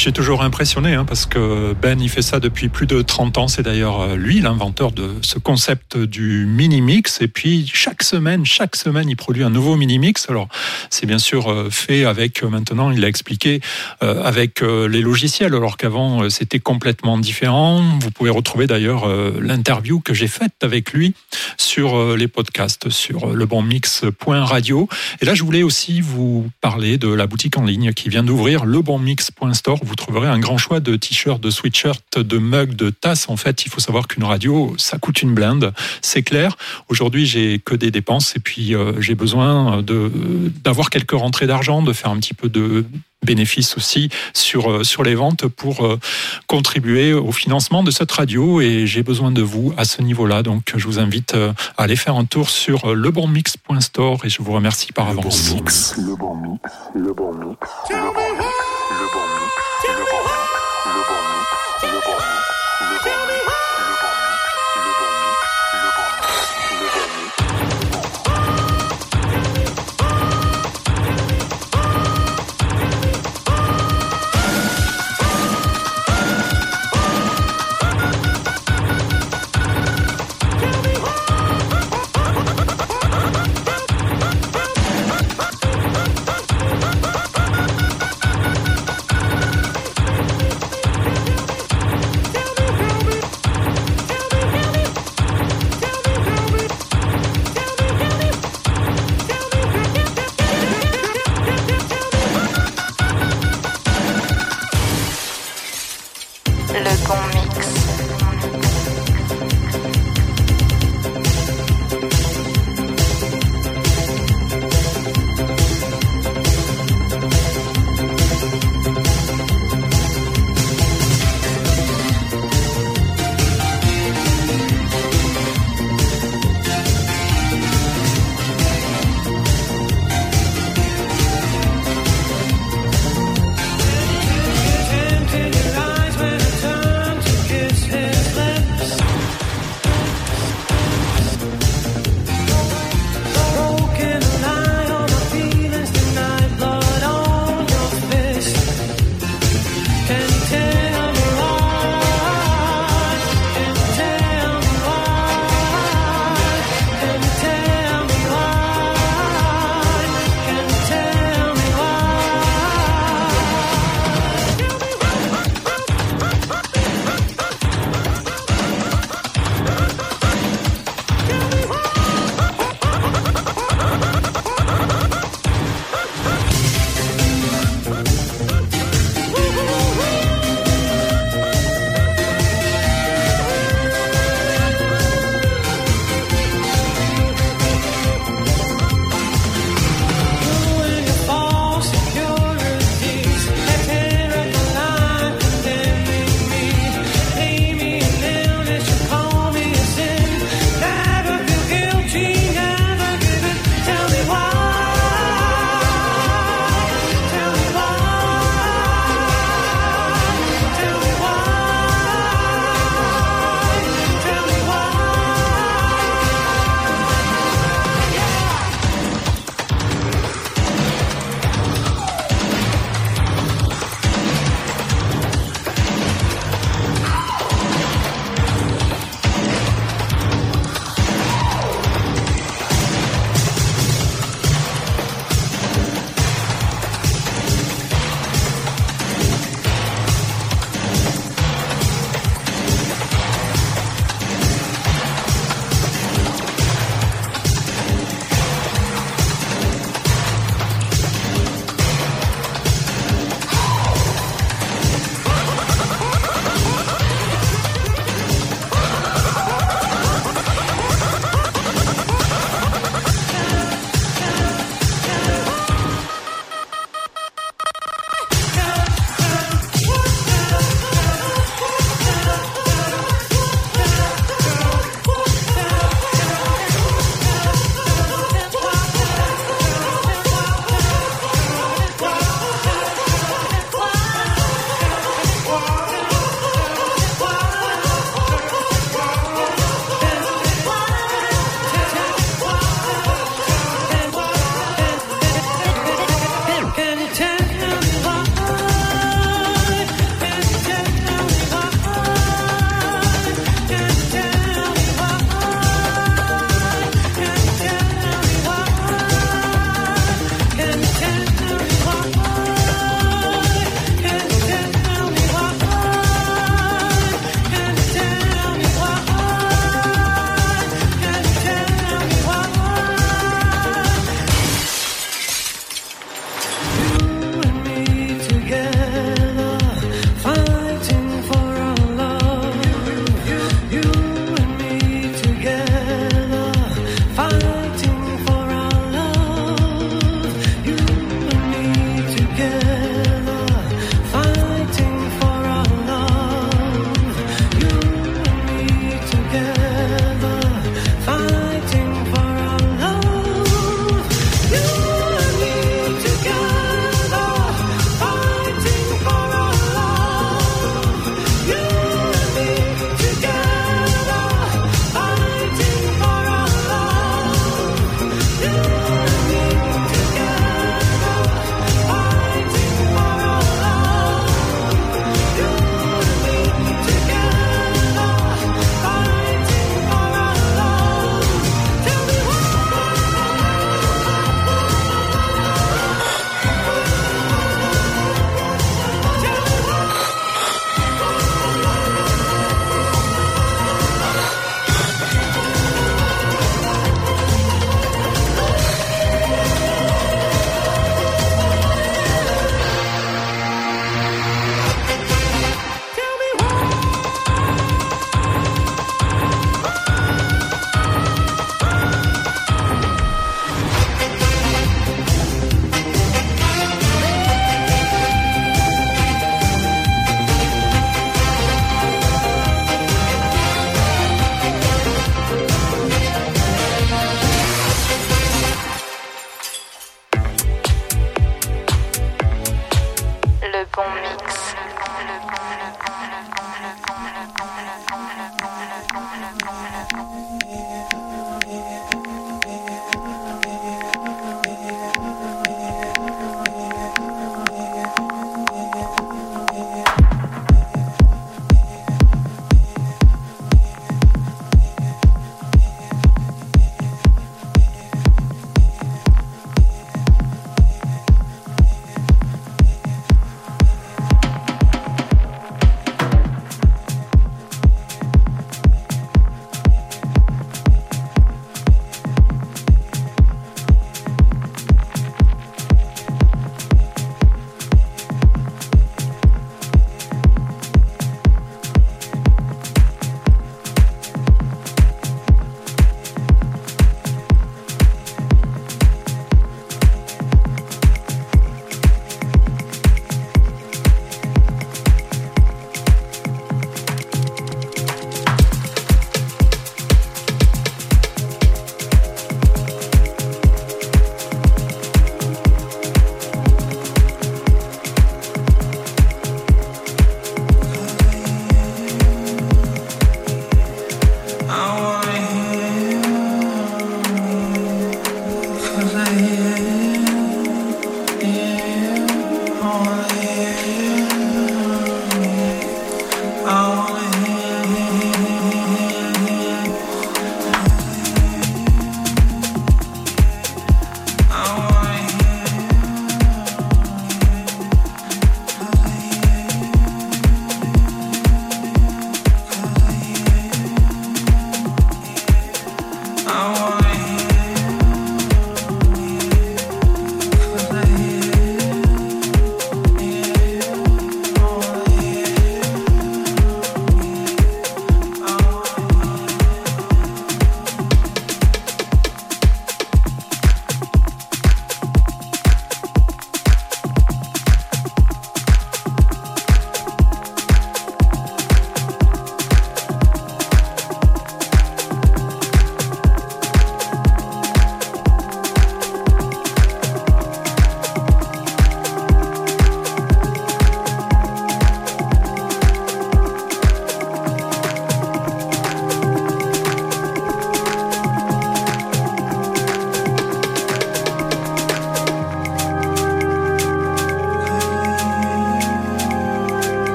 [0.00, 3.36] je suis toujours impressionné hein, parce que Ben, il fait ça depuis plus de 30
[3.36, 3.48] ans.
[3.48, 7.20] C'est d'ailleurs euh, lui l'inventeur de ce concept du mini-mix.
[7.20, 10.30] Et puis, chaque semaine, chaque semaine, il produit un nouveau mini-mix.
[10.30, 10.48] Alors,
[11.00, 13.62] c'est bien sûr euh, fait avec, euh, maintenant, il l'a expliqué,
[14.02, 17.82] euh, avec les logiciels, alors qu'avant, c'était complètement différent.
[18.00, 19.08] Vous pouvez retrouver d'ailleurs
[19.40, 21.14] l'interview que j'ai faite avec lui
[21.56, 24.88] sur les podcasts, sur lebonmix.radio.
[25.20, 28.64] Et là, je voulais aussi vous parler de la boutique en ligne qui vient d'ouvrir,
[28.64, 29.80] lebonmix.store.
[29.82, 33.28] Vous trouverez un grand choix de t-shirts, de sweatshirts, de mugs, de tasses.
[33.28, 35.72] En fait, il faut savoir qu'une radio, ça coûte une blinde,
[36.02, 36.56] c'est clair.
[36.88, 42.10] Aujourd'hui, j'ai que des dépenses et puis j'ai besoin d'avoir quelques rentrées d'argent, de faire
[42.10, 42.84] un petit peu de
[43.24, 45.98] bénéfices aussi sur, euh, sur les ventes pour euh,
[46.46, 50.42] contribuer au financement de cette radio et j'ai besoin de vous à ce niveau-là.
[50.42, 54.52] Donc je vous invite euh, à aller faire un tour sur lebonmix.store et je vous
[54.52, 55.50] remercie par avance.
[55.50, 56.60] Bon mix, le bon mix,
[56.94, 57.58] le bon mix,
[57.90, 58.69] le bon mix.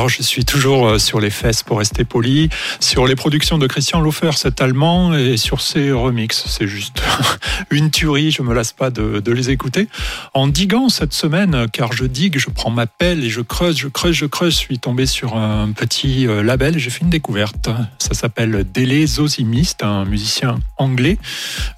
[0.00, 2.48] Alors je suis toujours euh, sur les fesses pour rester poli,
[2.80, 6.42] sur les productions de Christian Lofer, cet allemand, et sur ses remixes.
[6.46, 7.02] C'est juste
[7.70, 9.88] une tuerie, je me lasse pas de, les écouter.
[10.32, 13.88] En diguant cette semaine, car je digue, je prends ma pelle et je creuse, je
[13.88, 17.68] creuse, je creuse, je suis tombé sur un petit euh, label j'ai fait une découverte.
[17.98, 21.18] Ça s'appelle Dele Zosimist, un musicien anglais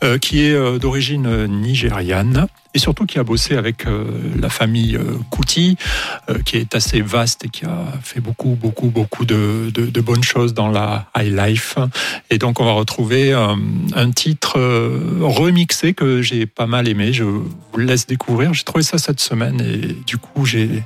[0.04, 4.04] euh, qui est d'origine nigériane et surtout qui a bossé avec euh,
[4.40, 5.76] la famille euh, Kuti,
[6.30, 10.00] euh, qui est assez vaste et qui a fait beaucoup, beaucoup, beaucoup de, de- de
[10.00, 11.76] bonnes choses dans la high life.
[12.30, 13.54] Et donc, on va retrouver euh,
[13.94, 17.12] un titre euh, remixé que j'ai pas mal aimé.
[17.12, 17.44] Je vous
[17.76, 18.54] laisse découvrir.
[18.54, 20.82] J'ai trouvé ça cette semaine et du coup, j'ai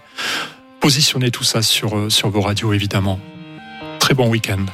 [0.80, 3.18] positionné tout ça sur, euh, sur vos radios, évidemment.
[3.98, 4.64] Très bon week-end.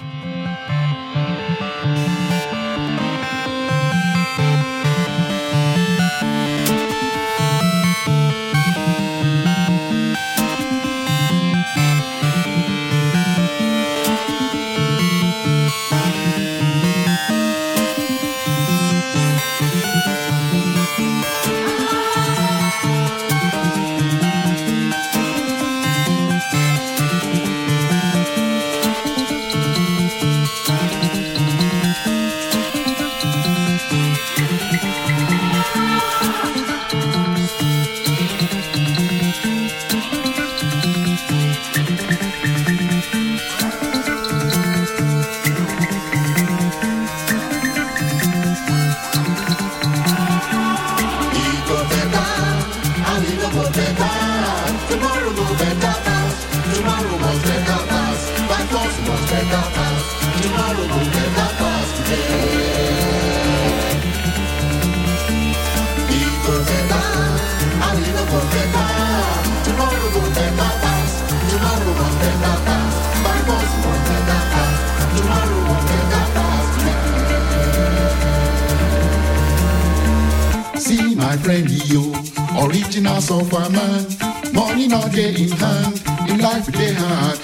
[83.43, 84.07] Original software man.
[84.55, 87.39] Money not get in hand, in life it dey hard.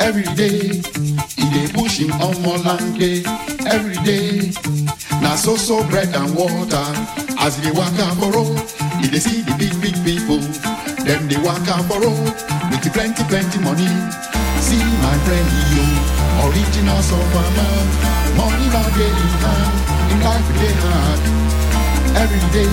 [0.00, 0.80] Every day,
[1.36, 3.22] he dey push him on more land day.
[3.66, 4.52] Every day,
[5.22, 6.84] na so so bread and water.
[7.40, 8.58] As he walk for road,
[9.00, 10.40] he dey see the big big people.
[11.04, 12.34] Them dey waka for road
[12.70, 13.88] with plenty plenty money.
[14.60, 15.84] See my friend yo,
[16.48, 17.86] original software man.
[18.36, 19.76] Money not get in hand,
[20.12, 21.20] in life it dey hard.
[22.18, 22.72] Every day,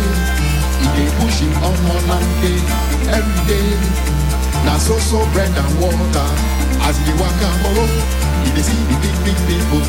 [0.86, 2.60] he dey push him on more land day.
[3.18, 3.70] Every day,
[4.66, 6.28] na so so bread and water.
[6.86, 7.94] As he dey waka for road,
[8.46, 9.84] he dey see the big big people.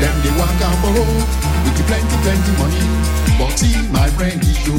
[0.00, 1.24] Them dey waka for road
[1.64, 2.84] with the plenty plenty money.
[3.38, 4.76] But see my friend yo,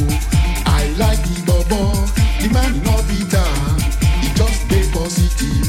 [0.65, 1.93] I like the bobo.
[2.41, 3.47] The man he no bitter,
[4.21, 5.65] he just dey positive.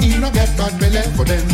[0.00, 1.44] He no get bad belle for them.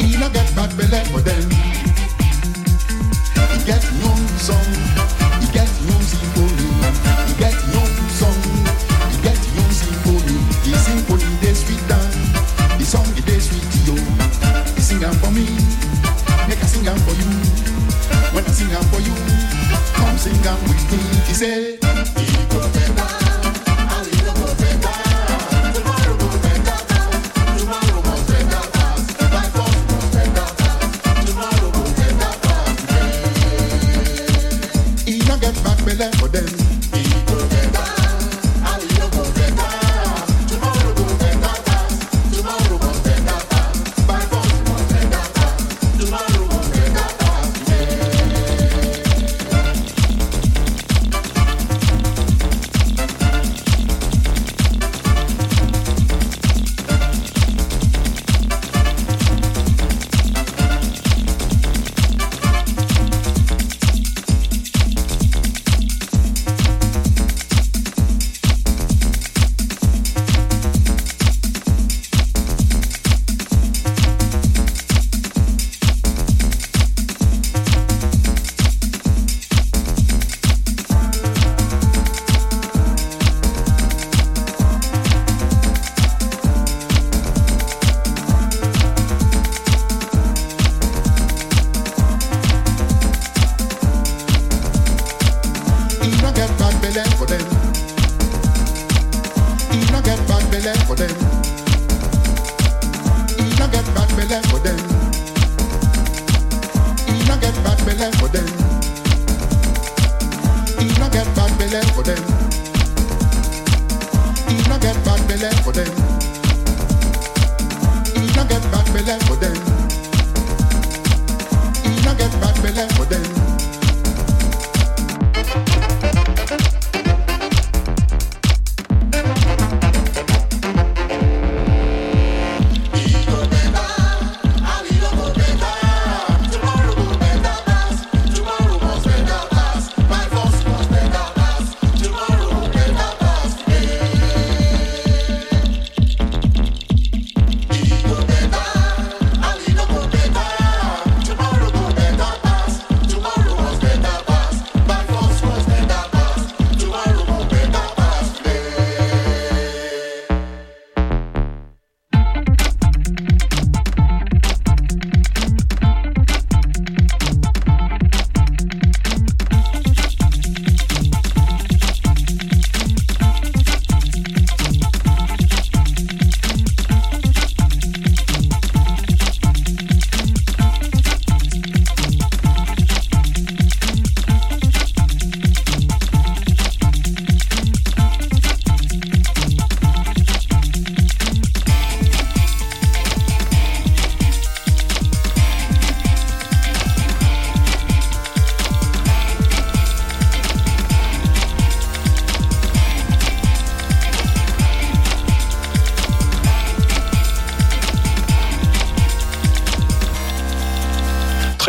[0.00, 1.44] He no get bad belle for them.
[3.52, 4.64] He get no song,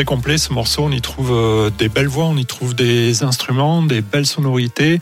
[0.06, 0.84] complet ce morceau.
[0.84, 5.00] On y trouve euh, des belles voix, on y trouve des instruments, des belles sonorités,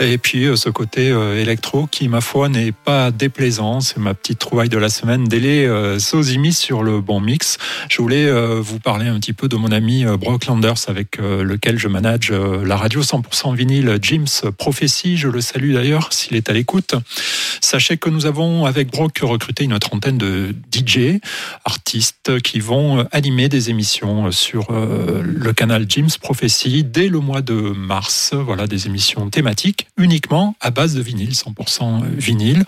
[0.00, 3.80] et puis euh, ce côté euh, électro qui, ma foi, n'est pas déplaisant.
[3.80, 5.24] C'est ma petite trouvaille de la semaine.
[5.24, 7.58] Délé Sozimi sur le bon mix.
[7.88, 11.88] Je voulais vous parler un petit peu de mon ami Brock Landers, avec lequel je
[11.88, 15.16] manage la radio 100% vinyle James Prophecy.
[15.16, 16.94] Je le salue d'ailleurs s'il est à l'écoute.
[17.60, 21.20] Sachez que nous avons avec Brock recruté une trentaine de DJ,
[21.64, 27.18] artistes qui vont animer des émissions euh, sur euh, le canal James Prophecy dès le
[27.20, 28.32] mois de mars.
[28.34, 32.64] Voilà des émissions thématiques uniquement à base de vinyle, 100% vinyle.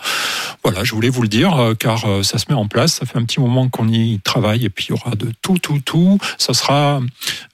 [0.63, 2.93] Voilà, je voulais vous le dire euh, car euh, ça se met en place.
[2.93, 5.57] Ça fait un petit moment qu'on y travaille et puis il y aura de tout,
[5.57, 6.19] tout, tout.
[6.37, 7.01] Ça sera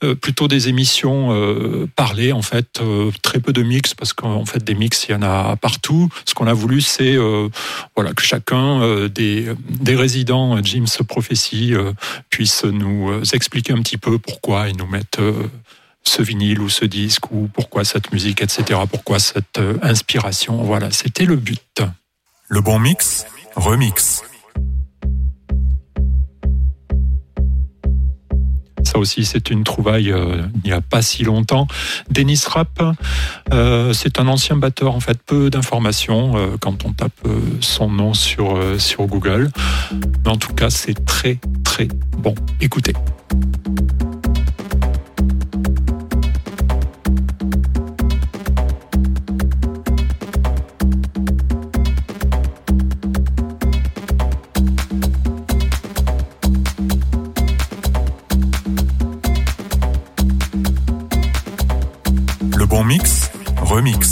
[0.04, 4.46] euh, plutôt des émissions euh, parlées en fait, euh, très peu de mix parce qu'en
[4.46, 6.10] fait des mix il y en a partout.
[6.26, 7.50] Ce qu'on a voulu c'est euh,
[7.96, 9.48] voilà que chacun euh, des,
[9.96, 11.94] résidents James Prophecy euh,
[12.30, 15.50] puisse nous euh, expliquer un petit peu pourquoi ils nous mettent euh,
[16.04, 18.80] ce vinyle ou ce disque ou pourquoi cette musique, etc.
[18.90, 20.64] Pourquoi cette euh, inspiration.
[20.64, 21.82] Voilà, c'était le but.
[22.48, 23.26] Le bon mix,
[23.56, 24.24] remix.
[28.84, 31.68] Ça aussi, c'est une trouvaille euh, il n'y a pas si longtemps.
[32.10, 32.82] Dennis Rapp,
[33.54, 37.28] euh, c'est un ancien batteur, en fait, peu d'informations euh, quand on tape
[37.60, 39.50] son nom sur, sur Google.
[40.24, 41.88] Mais en tout cas, c'est très, très
[42.18, 42.36] bon.
[42.62, 42.94] Écoutez.
[63.78, 64.07] Remix.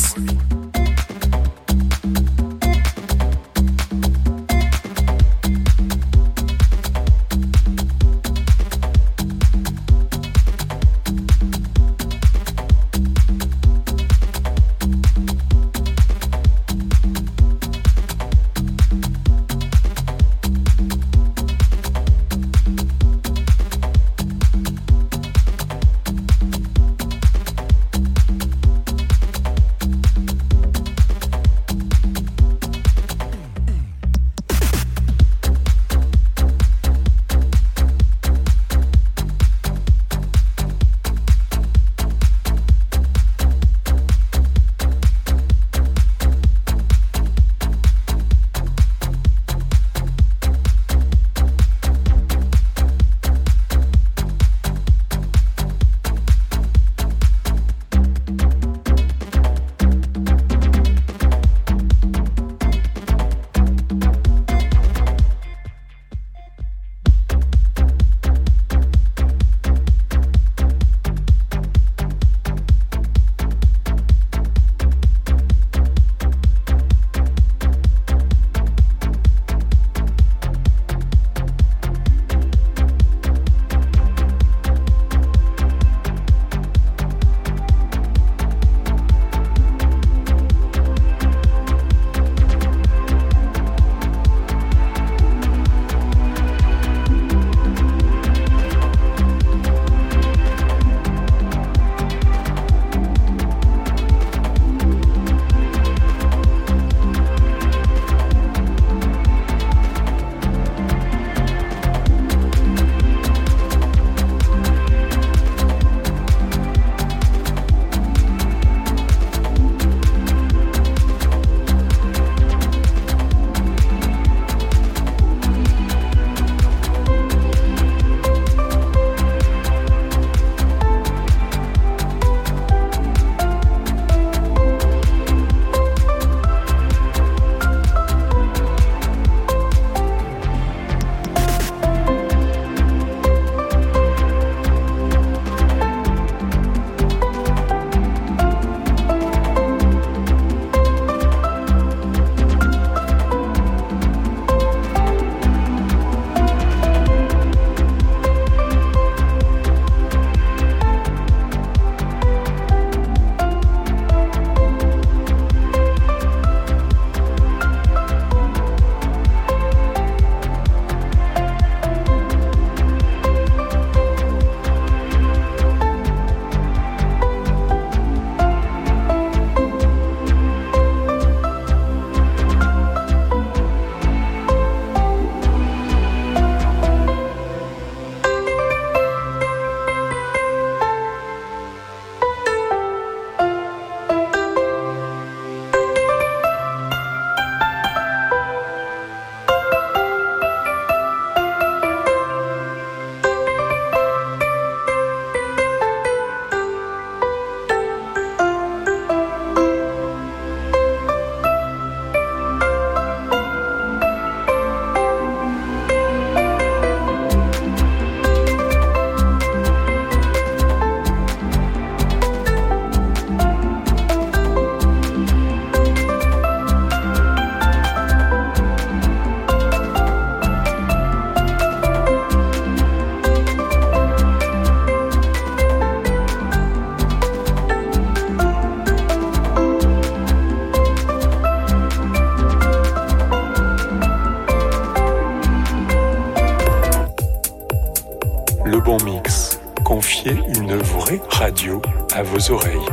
[251.40, 251.82] Radio
[252.14, 252.86] à vos oreilles.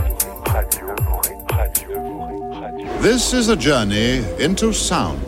[3.01, 5.21] This is a journey into sound.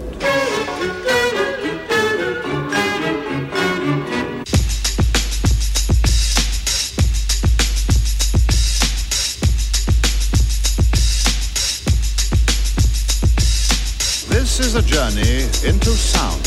[14.28, 16.43] This is a journey into sound.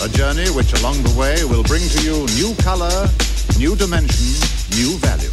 [0.00, 3.08] A journey which along the way will bring to you new color,
[3.58, 4.24] new dimension,
[4.76, 5.32] new value.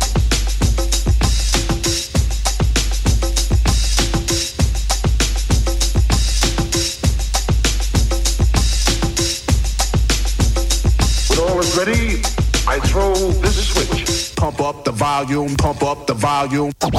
[11.29, 12.21] When all is ready,
[12.67, 14.35] I throw this switch.
[14.35, 16.73] Pump up the volume, pump up the volume.
[16.79, 16.93] Pump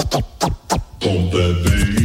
[1.01, 1.96] that bass.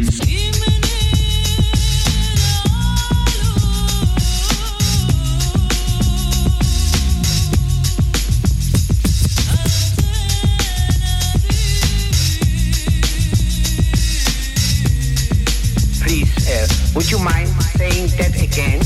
[17.01, 18.79] Would you mind saying that again?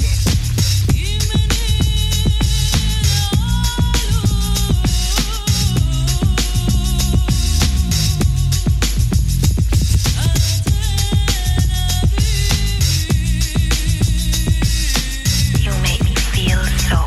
[15.59, 17.03] You make me feel so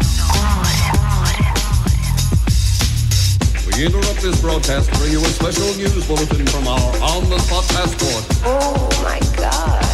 [3.66, 8.26] We interrupt this broadcast to bring you a special news bulletin from our on-the-spot passport.
[8.44, 9.87] Oh my gosh.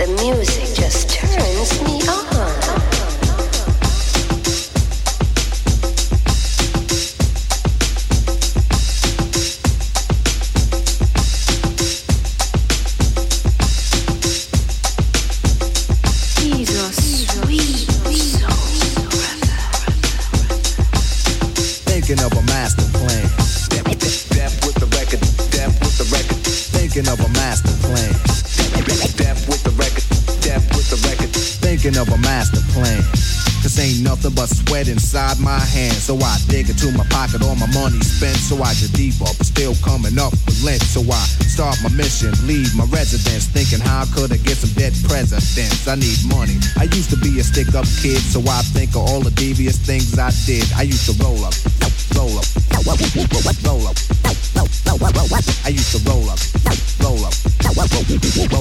[0.00, 2.59] The music just turns me on.
[35.20, 36.04] Inside my hands.
[36.04, 38.36] So I dig into my pocket, all my money spent.
[38.36, 40.82] So I get deeper, but still coming up with lint.
[40.82, 43.46] So I start my mission, leave my residence.
[43.46, 45.88] Thinking how I could I get some dead presidents?
[45.88, 46.56] I need money.
[46.78, 49.76] I used to be a stick up kid, so I think of all the devious
[49.76, 50.64] things I did.
[50.76, 51.54] I used to roll up,
[52.16, 53.96] roll up, roll up, roll up.
[55.64, 56.40] I used to roll up,
[57.00, 57.34] roll up,
[57.76, 58.59] roll, roll,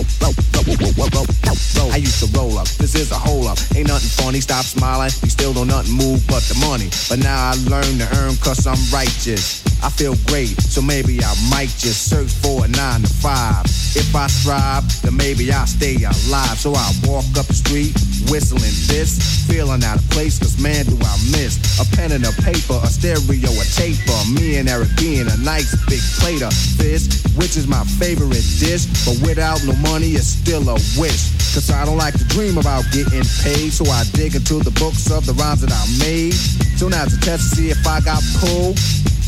[4.29, 4.41] Ain't nothing funny.
[4.41, 5.11] Stop smiling.
[5.23, 6.89] We still don't nothing move but the money.
[7.09, 9.63] But now I learn to earn cause I'm righteous.
[9.81, 13.65] I feel great, so maybe I might just search for a nine to five.
[13.95, 16.59] If I strive, then maybe I'll stay alive.
[16.59, 17.95] So I walk up the street,
[18.29, 22.33] whistling this, feeling out of place, cause man, do I miss a pen and a
[22.43, 24.19] paper, a stereo, a taper.
[24.35, 27.07] Me and Eric being a nice big plate of fish,
[27.39, 28.85] which is my favorite dish.
[29.07, 31.38] But without no money, it's still a wish.
[31.53, 35.09] Cause I don't like to dream about getting paid, so I dig into the books
[35.11, 36.33] of the rhymes that I made.
[36.77, 38.77] So now to test to see if I got pulled,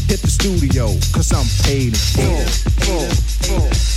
[0.07, 2.45] hit the studio, cause I'm paid in
[2.85, 3.09] full.
[3.57, 3.90] One,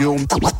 [0.00, 0.59] volume.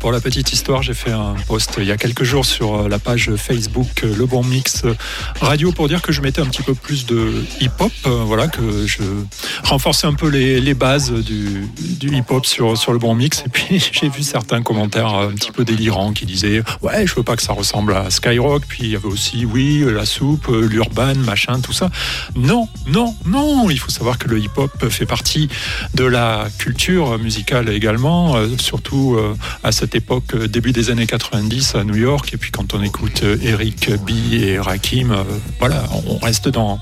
[0.00, 2.88] Pour la petite histoire, j'ai fait un post il y a quelques jours sur euh,
[2.88, 4.94] la page Facebook euh, Le Bon Mix euh,
[5.40, 9.02] Radio pour dire que je mettais un petit peu plus de hip-hop, voilà, que je
[9.66, 11.68] renforçais un peu les, bases du,
[12.02, 13.42] hip-hop sur, sur Le Bon Mix.
[13.46, 17.22] Et puis j'ai vu certains commentaires un petit peu délirants qui disaient ouais, je veux
[17.22, 18.64] pas que ça ressemble à Skyrock.
[18.66, 21.90] Puis il y avait aussi oui, la soupe, euh, l'urban, machin, tout ça.
[22.34, 23.70] Non, non, non.
[23.70, 25.48] Il faut savoir que le hip-hop fait partie
[25.94, 31.06] de la culture musicale également, euh, surtout euh, à cette époque, euh, début des années
[31.06, 32.32] 90 à New York.
[32.32, 35.24] Et puis quand on écoute euh, Eric B et Rakim, euh,
[35.58, 36.80] voilà, on reste dans,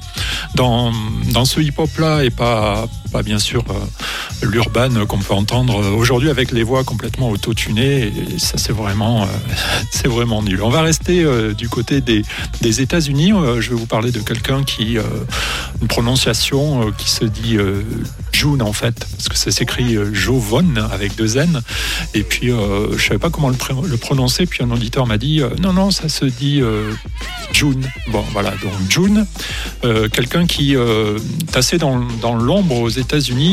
[0.55, 0.93] dans,
[1.33, 3.04] dans ce hip-hop-là et pas, job.
[3.15, 8.09] Pas bien sûr euh, l'urban qu'on peut entendre aujourd'hui avec les voix complètement autotunées.
[8.09, 9.27] Et ça, c'est vraiment, euh,
[9.93, 10.61] c'est vraiment nul.
[10.63, 12.23] On va rester euh, du côté des,
[12.61, 13.33] des États-Unis.
[13.33, 15.03] Euh, je vais vous parler de quelqu'un qui, euh,
[15.81, 17.83] une prononciation euh, qui se dit euh,
[18.33, 21.61] June en fait, parce que ça s'écrit euh, Jovon avec deux N.
[22.15, 24.47] Et puis, euh, je savais pas comment le, prononcer.
[24.47, 26.91] Puis un auditeur m'a dit euh, non, non, ça se dit euh,
[27.53, 27.89] June.
[28.09, 29.27] Bon, voilà, donc June,
[29.85, 31.19] euh, quelqu'un qui euh,
[31.49, 33.04] est assez dans, dans l'ombre aux États-Unis,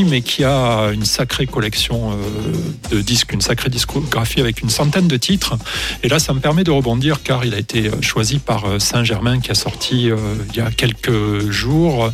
[0.07, 5.07] mais qui a une sacrée collection euh, de disques, une sacrée discographie avec une centaine
[5.07, 5.57] de titres.
[6.03, 9.39] Et là, ça me permet de rebondir car il a été choisi par euh, Saint-Germain
[9.39, 10.17] qui a sorti euh,
[10.49, 12.11] il y a quelques jours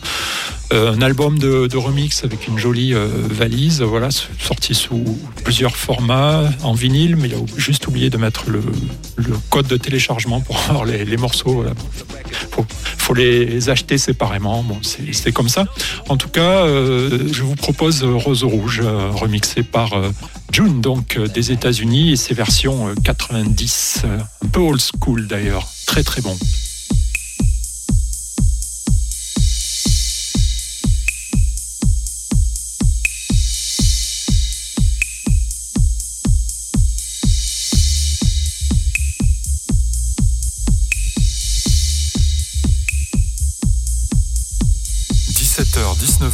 [0.72, 6.74] un album de, remix avec une jolie euh, valise, voilà, sorti sous plusieurs formats, en
[6.74, 8.62] vinyle, mais il a juste oublié de mettre le,
[9.50, 11.52] code de téléchargement pour avoir les, morceaux.
[11.52, 11.74] Voilà.
[12.98, 14.64] Faut, les acheter séparément.
[14.64, 15.66] Bon, c'est comme ça.
[16.10, 20.10] En tout cas, euh, je vous propose Rose Rouge, euh, remixé par euh,
[20.52, 25.28] June, donc euh, des États-Unis, et ses versions euh, 90, euh, un peu old school
[25.28, 26.36] d'ailleurs, très très bon.–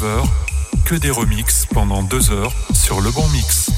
[0.04, 0.26] 19h,
[0.86, 3.72] que des remixes pendant deux heures sur Le Bon Mix.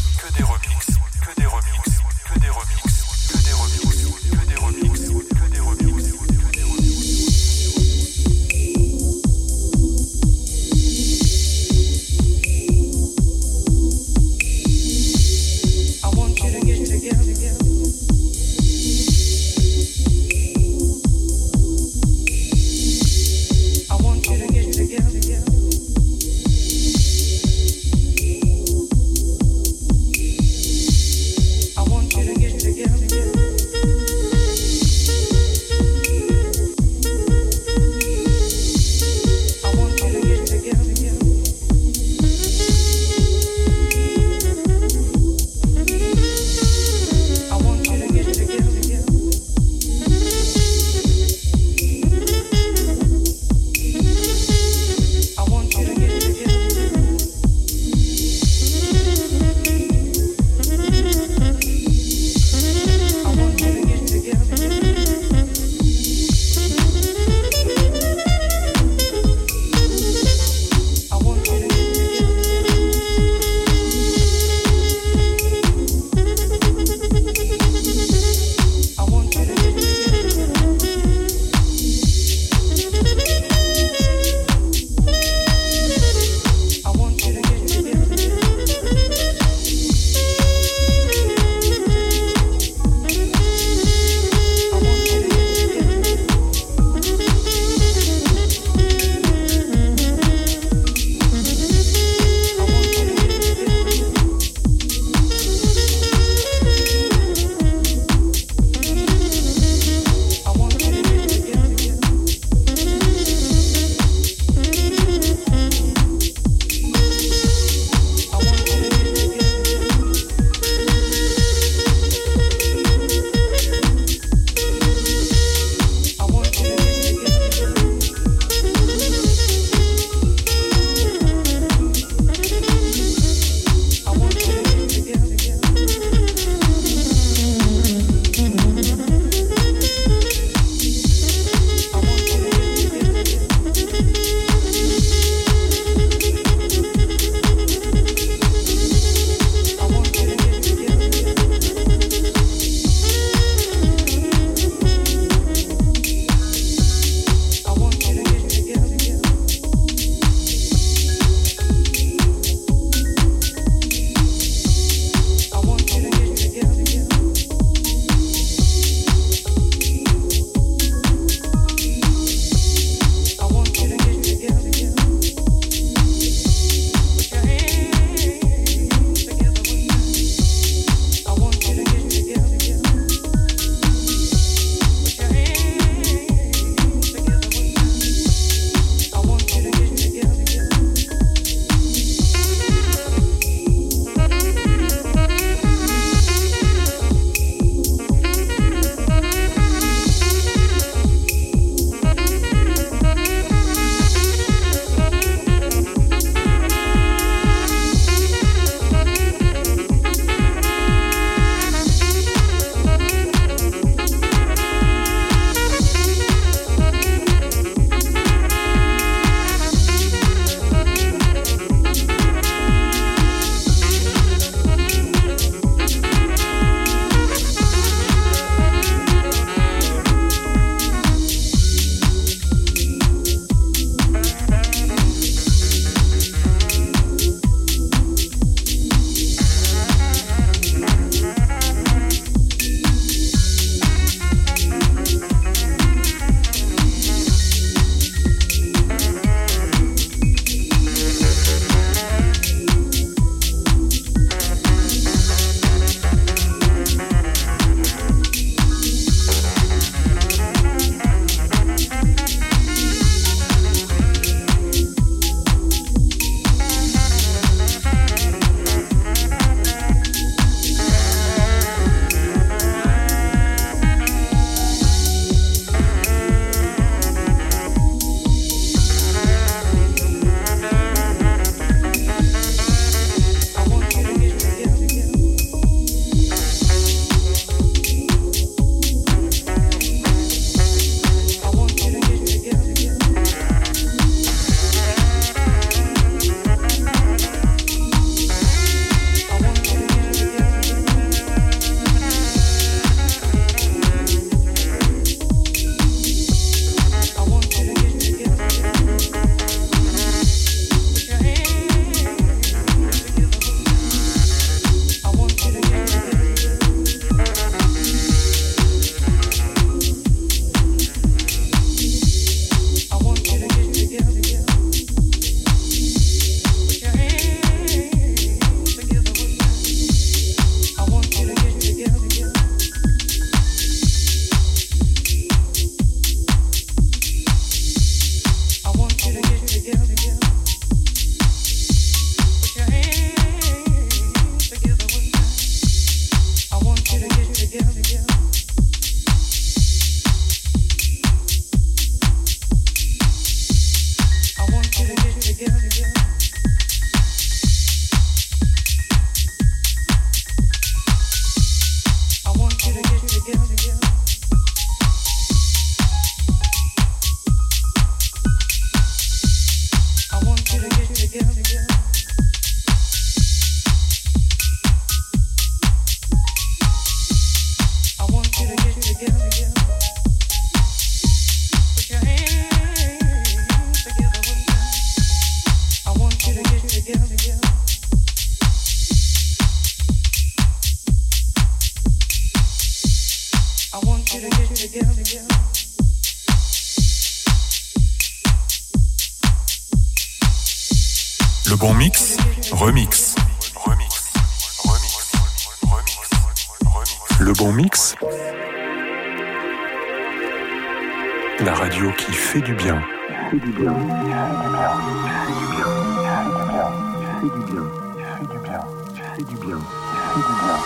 [419.15, 419.57] fait du bien.
[419.57, 420.57] Il fait du bien.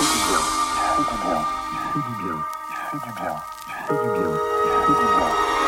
[0.00, 1.38] Il fait du bien.
[1.72, 2.36] Il fait du bien.
[2.68, 3.36] Il fait du bien.
[3.68, 4.30] Il fait du bien.
[4.64, 5.61] Il fait du bien.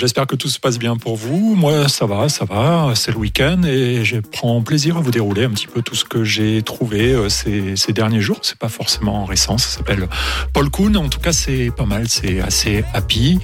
[0.00, 1.54] J'espère que tout se passe bien pour vous.
[1.54, 2.92] Moi, ça va, ça va.
[2.94, 6.06] C'est le week-end et je prends plaisir à vous dérouler un petit peu tout ce
[6.06, 8.38] que j'ai trouvé euh, ces, derniers jours.
[8.40, 9.58] C'est pas forcément récent.
[9.58, 10.08] Ça s'appelle
[10.54, 10.96] Paul Kuhn.
[10.96, 12.08] En tout cas, c'est pas mal.
[12.08, 13.40] C'est assez happy.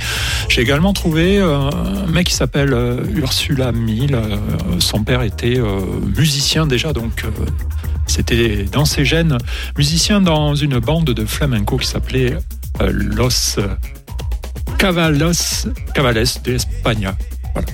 [0.48, 4.18] J'ai également trouvé euh, un mec qui s'appelle euh, Ursula Mill.
[4.78, 5.60] Son père était
[6.16, 7.24] musicien déjà, donc
[8.06, 9.36] c'était dans ses gènes.
[9.76, 12.38] Musicien dans une bande de flamenco qui s'appelait
[12.80, 13.58] Los
[14.86, 17.16] Cavalos, Cavales de España.
[17.54, 17.66] Voilà.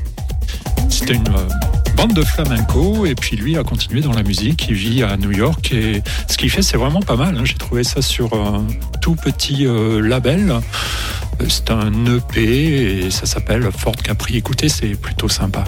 [0.89, 1.47] C'était une euh,
[1.94, 4.64] bande de flamenco et puis lui a continué dans la musique.
[4.70, 7.36] Il vit à New York et ce qu'il fait c'est vraiment pas mal.
[7.36, 7.43] hein.
[7.44, 8.66] J'ai trouvé ça sur un
[9.02, 10.51] tout petit euh, label.
[10.52, 14.39] Euh, C'est un EP et ça s'appelle Ford Capri.
[14.39, 15.64] Écoutez, c'est plutôt sympa.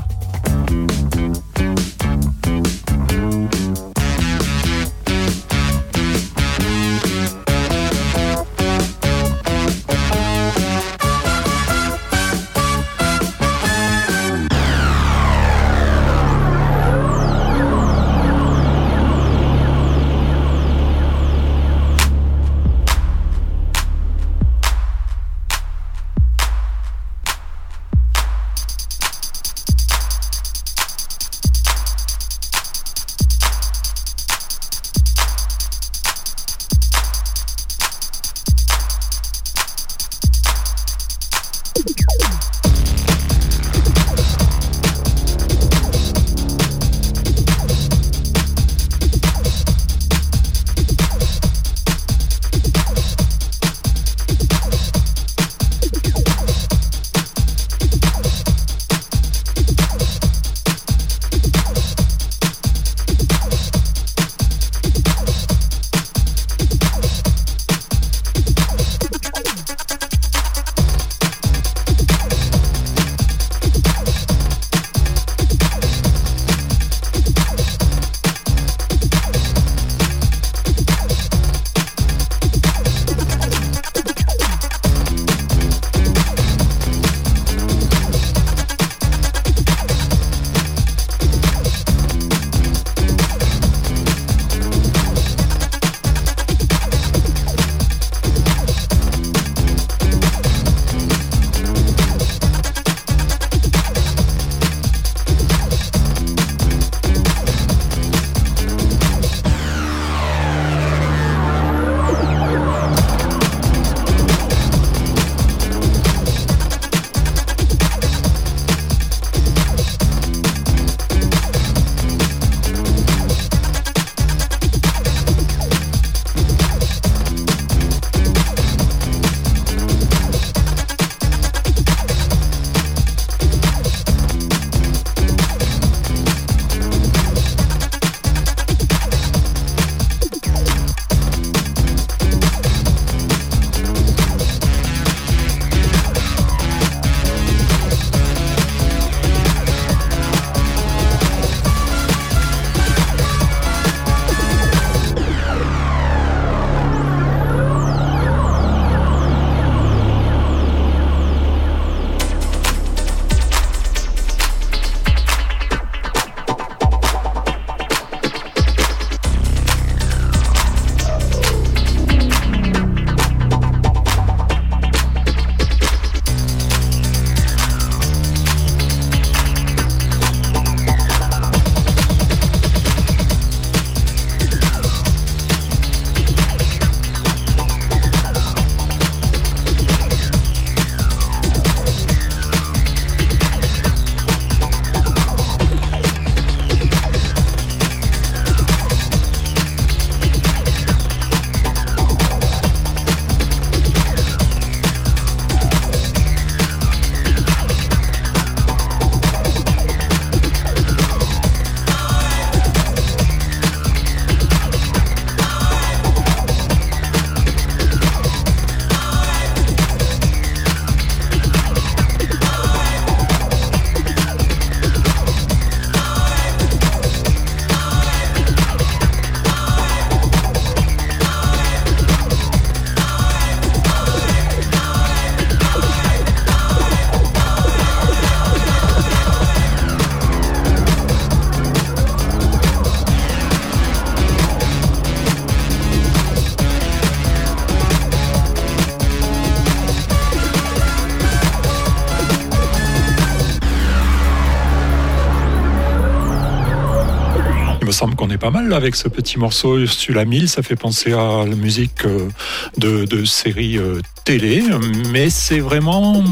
[258.24, 260.48] Qu'on est pas mal là, avec ce petit morceau Ursula 1000.
[260.48, 262.30] Ça fait penser à la musique euh,
[262.78, 264.64] de, séries euh, télé,
[265.10, 266.24] mais c'est vraiment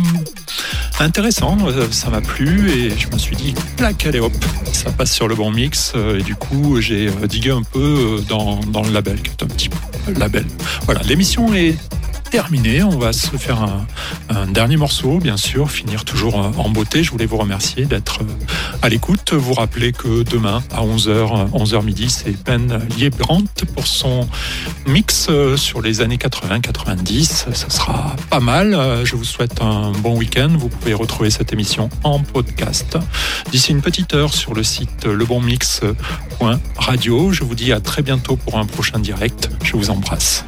[1.00, 1.58] intéressant.
[1.66, 4.32] Euh, Ça m'a plu et je me suis dit, clac, allez hop,
[4.72, 5.92] ça passe sur le bon mix.
[6.18, 9.68] Et du coup, j'ai digué un peu dans, le label, qui est un petit
[10.16, 10.46] label.
[10.86, 11.76] Voilà, l'émission est
[12.30, 12.82] terminée.
[12.82, 13.86] On va se faire un,
[14.30, 17.02] un dernier morceau, bien sûr, finir toujours en beauté.
[17.02, 18.21] Je voulais vous remercier d'être
[18.82, 19.32] à l'écoute.
[19.32, 24.26] Vous rappeler que demain, à 11h, 11h midi, c'est Ben Liebrandt pour son
[24.86, 27.54] mix euh, sur les années 80-90.
[27.54, 28.74] Ça sera pas mal.
[28.74, 30.48] Euh, Je vous souhaite un bon week-end.
[30.58, 32.98] Vous pouvez retrouver cette émission en podcast
[33.50, 37.32] d'ici une petite heure sur le site lebonmix.radio.
[37.32, 39.48] Je vous dis à très bientôt pour un prochain direct.
[39.62, 40.44] Je vous embrasse.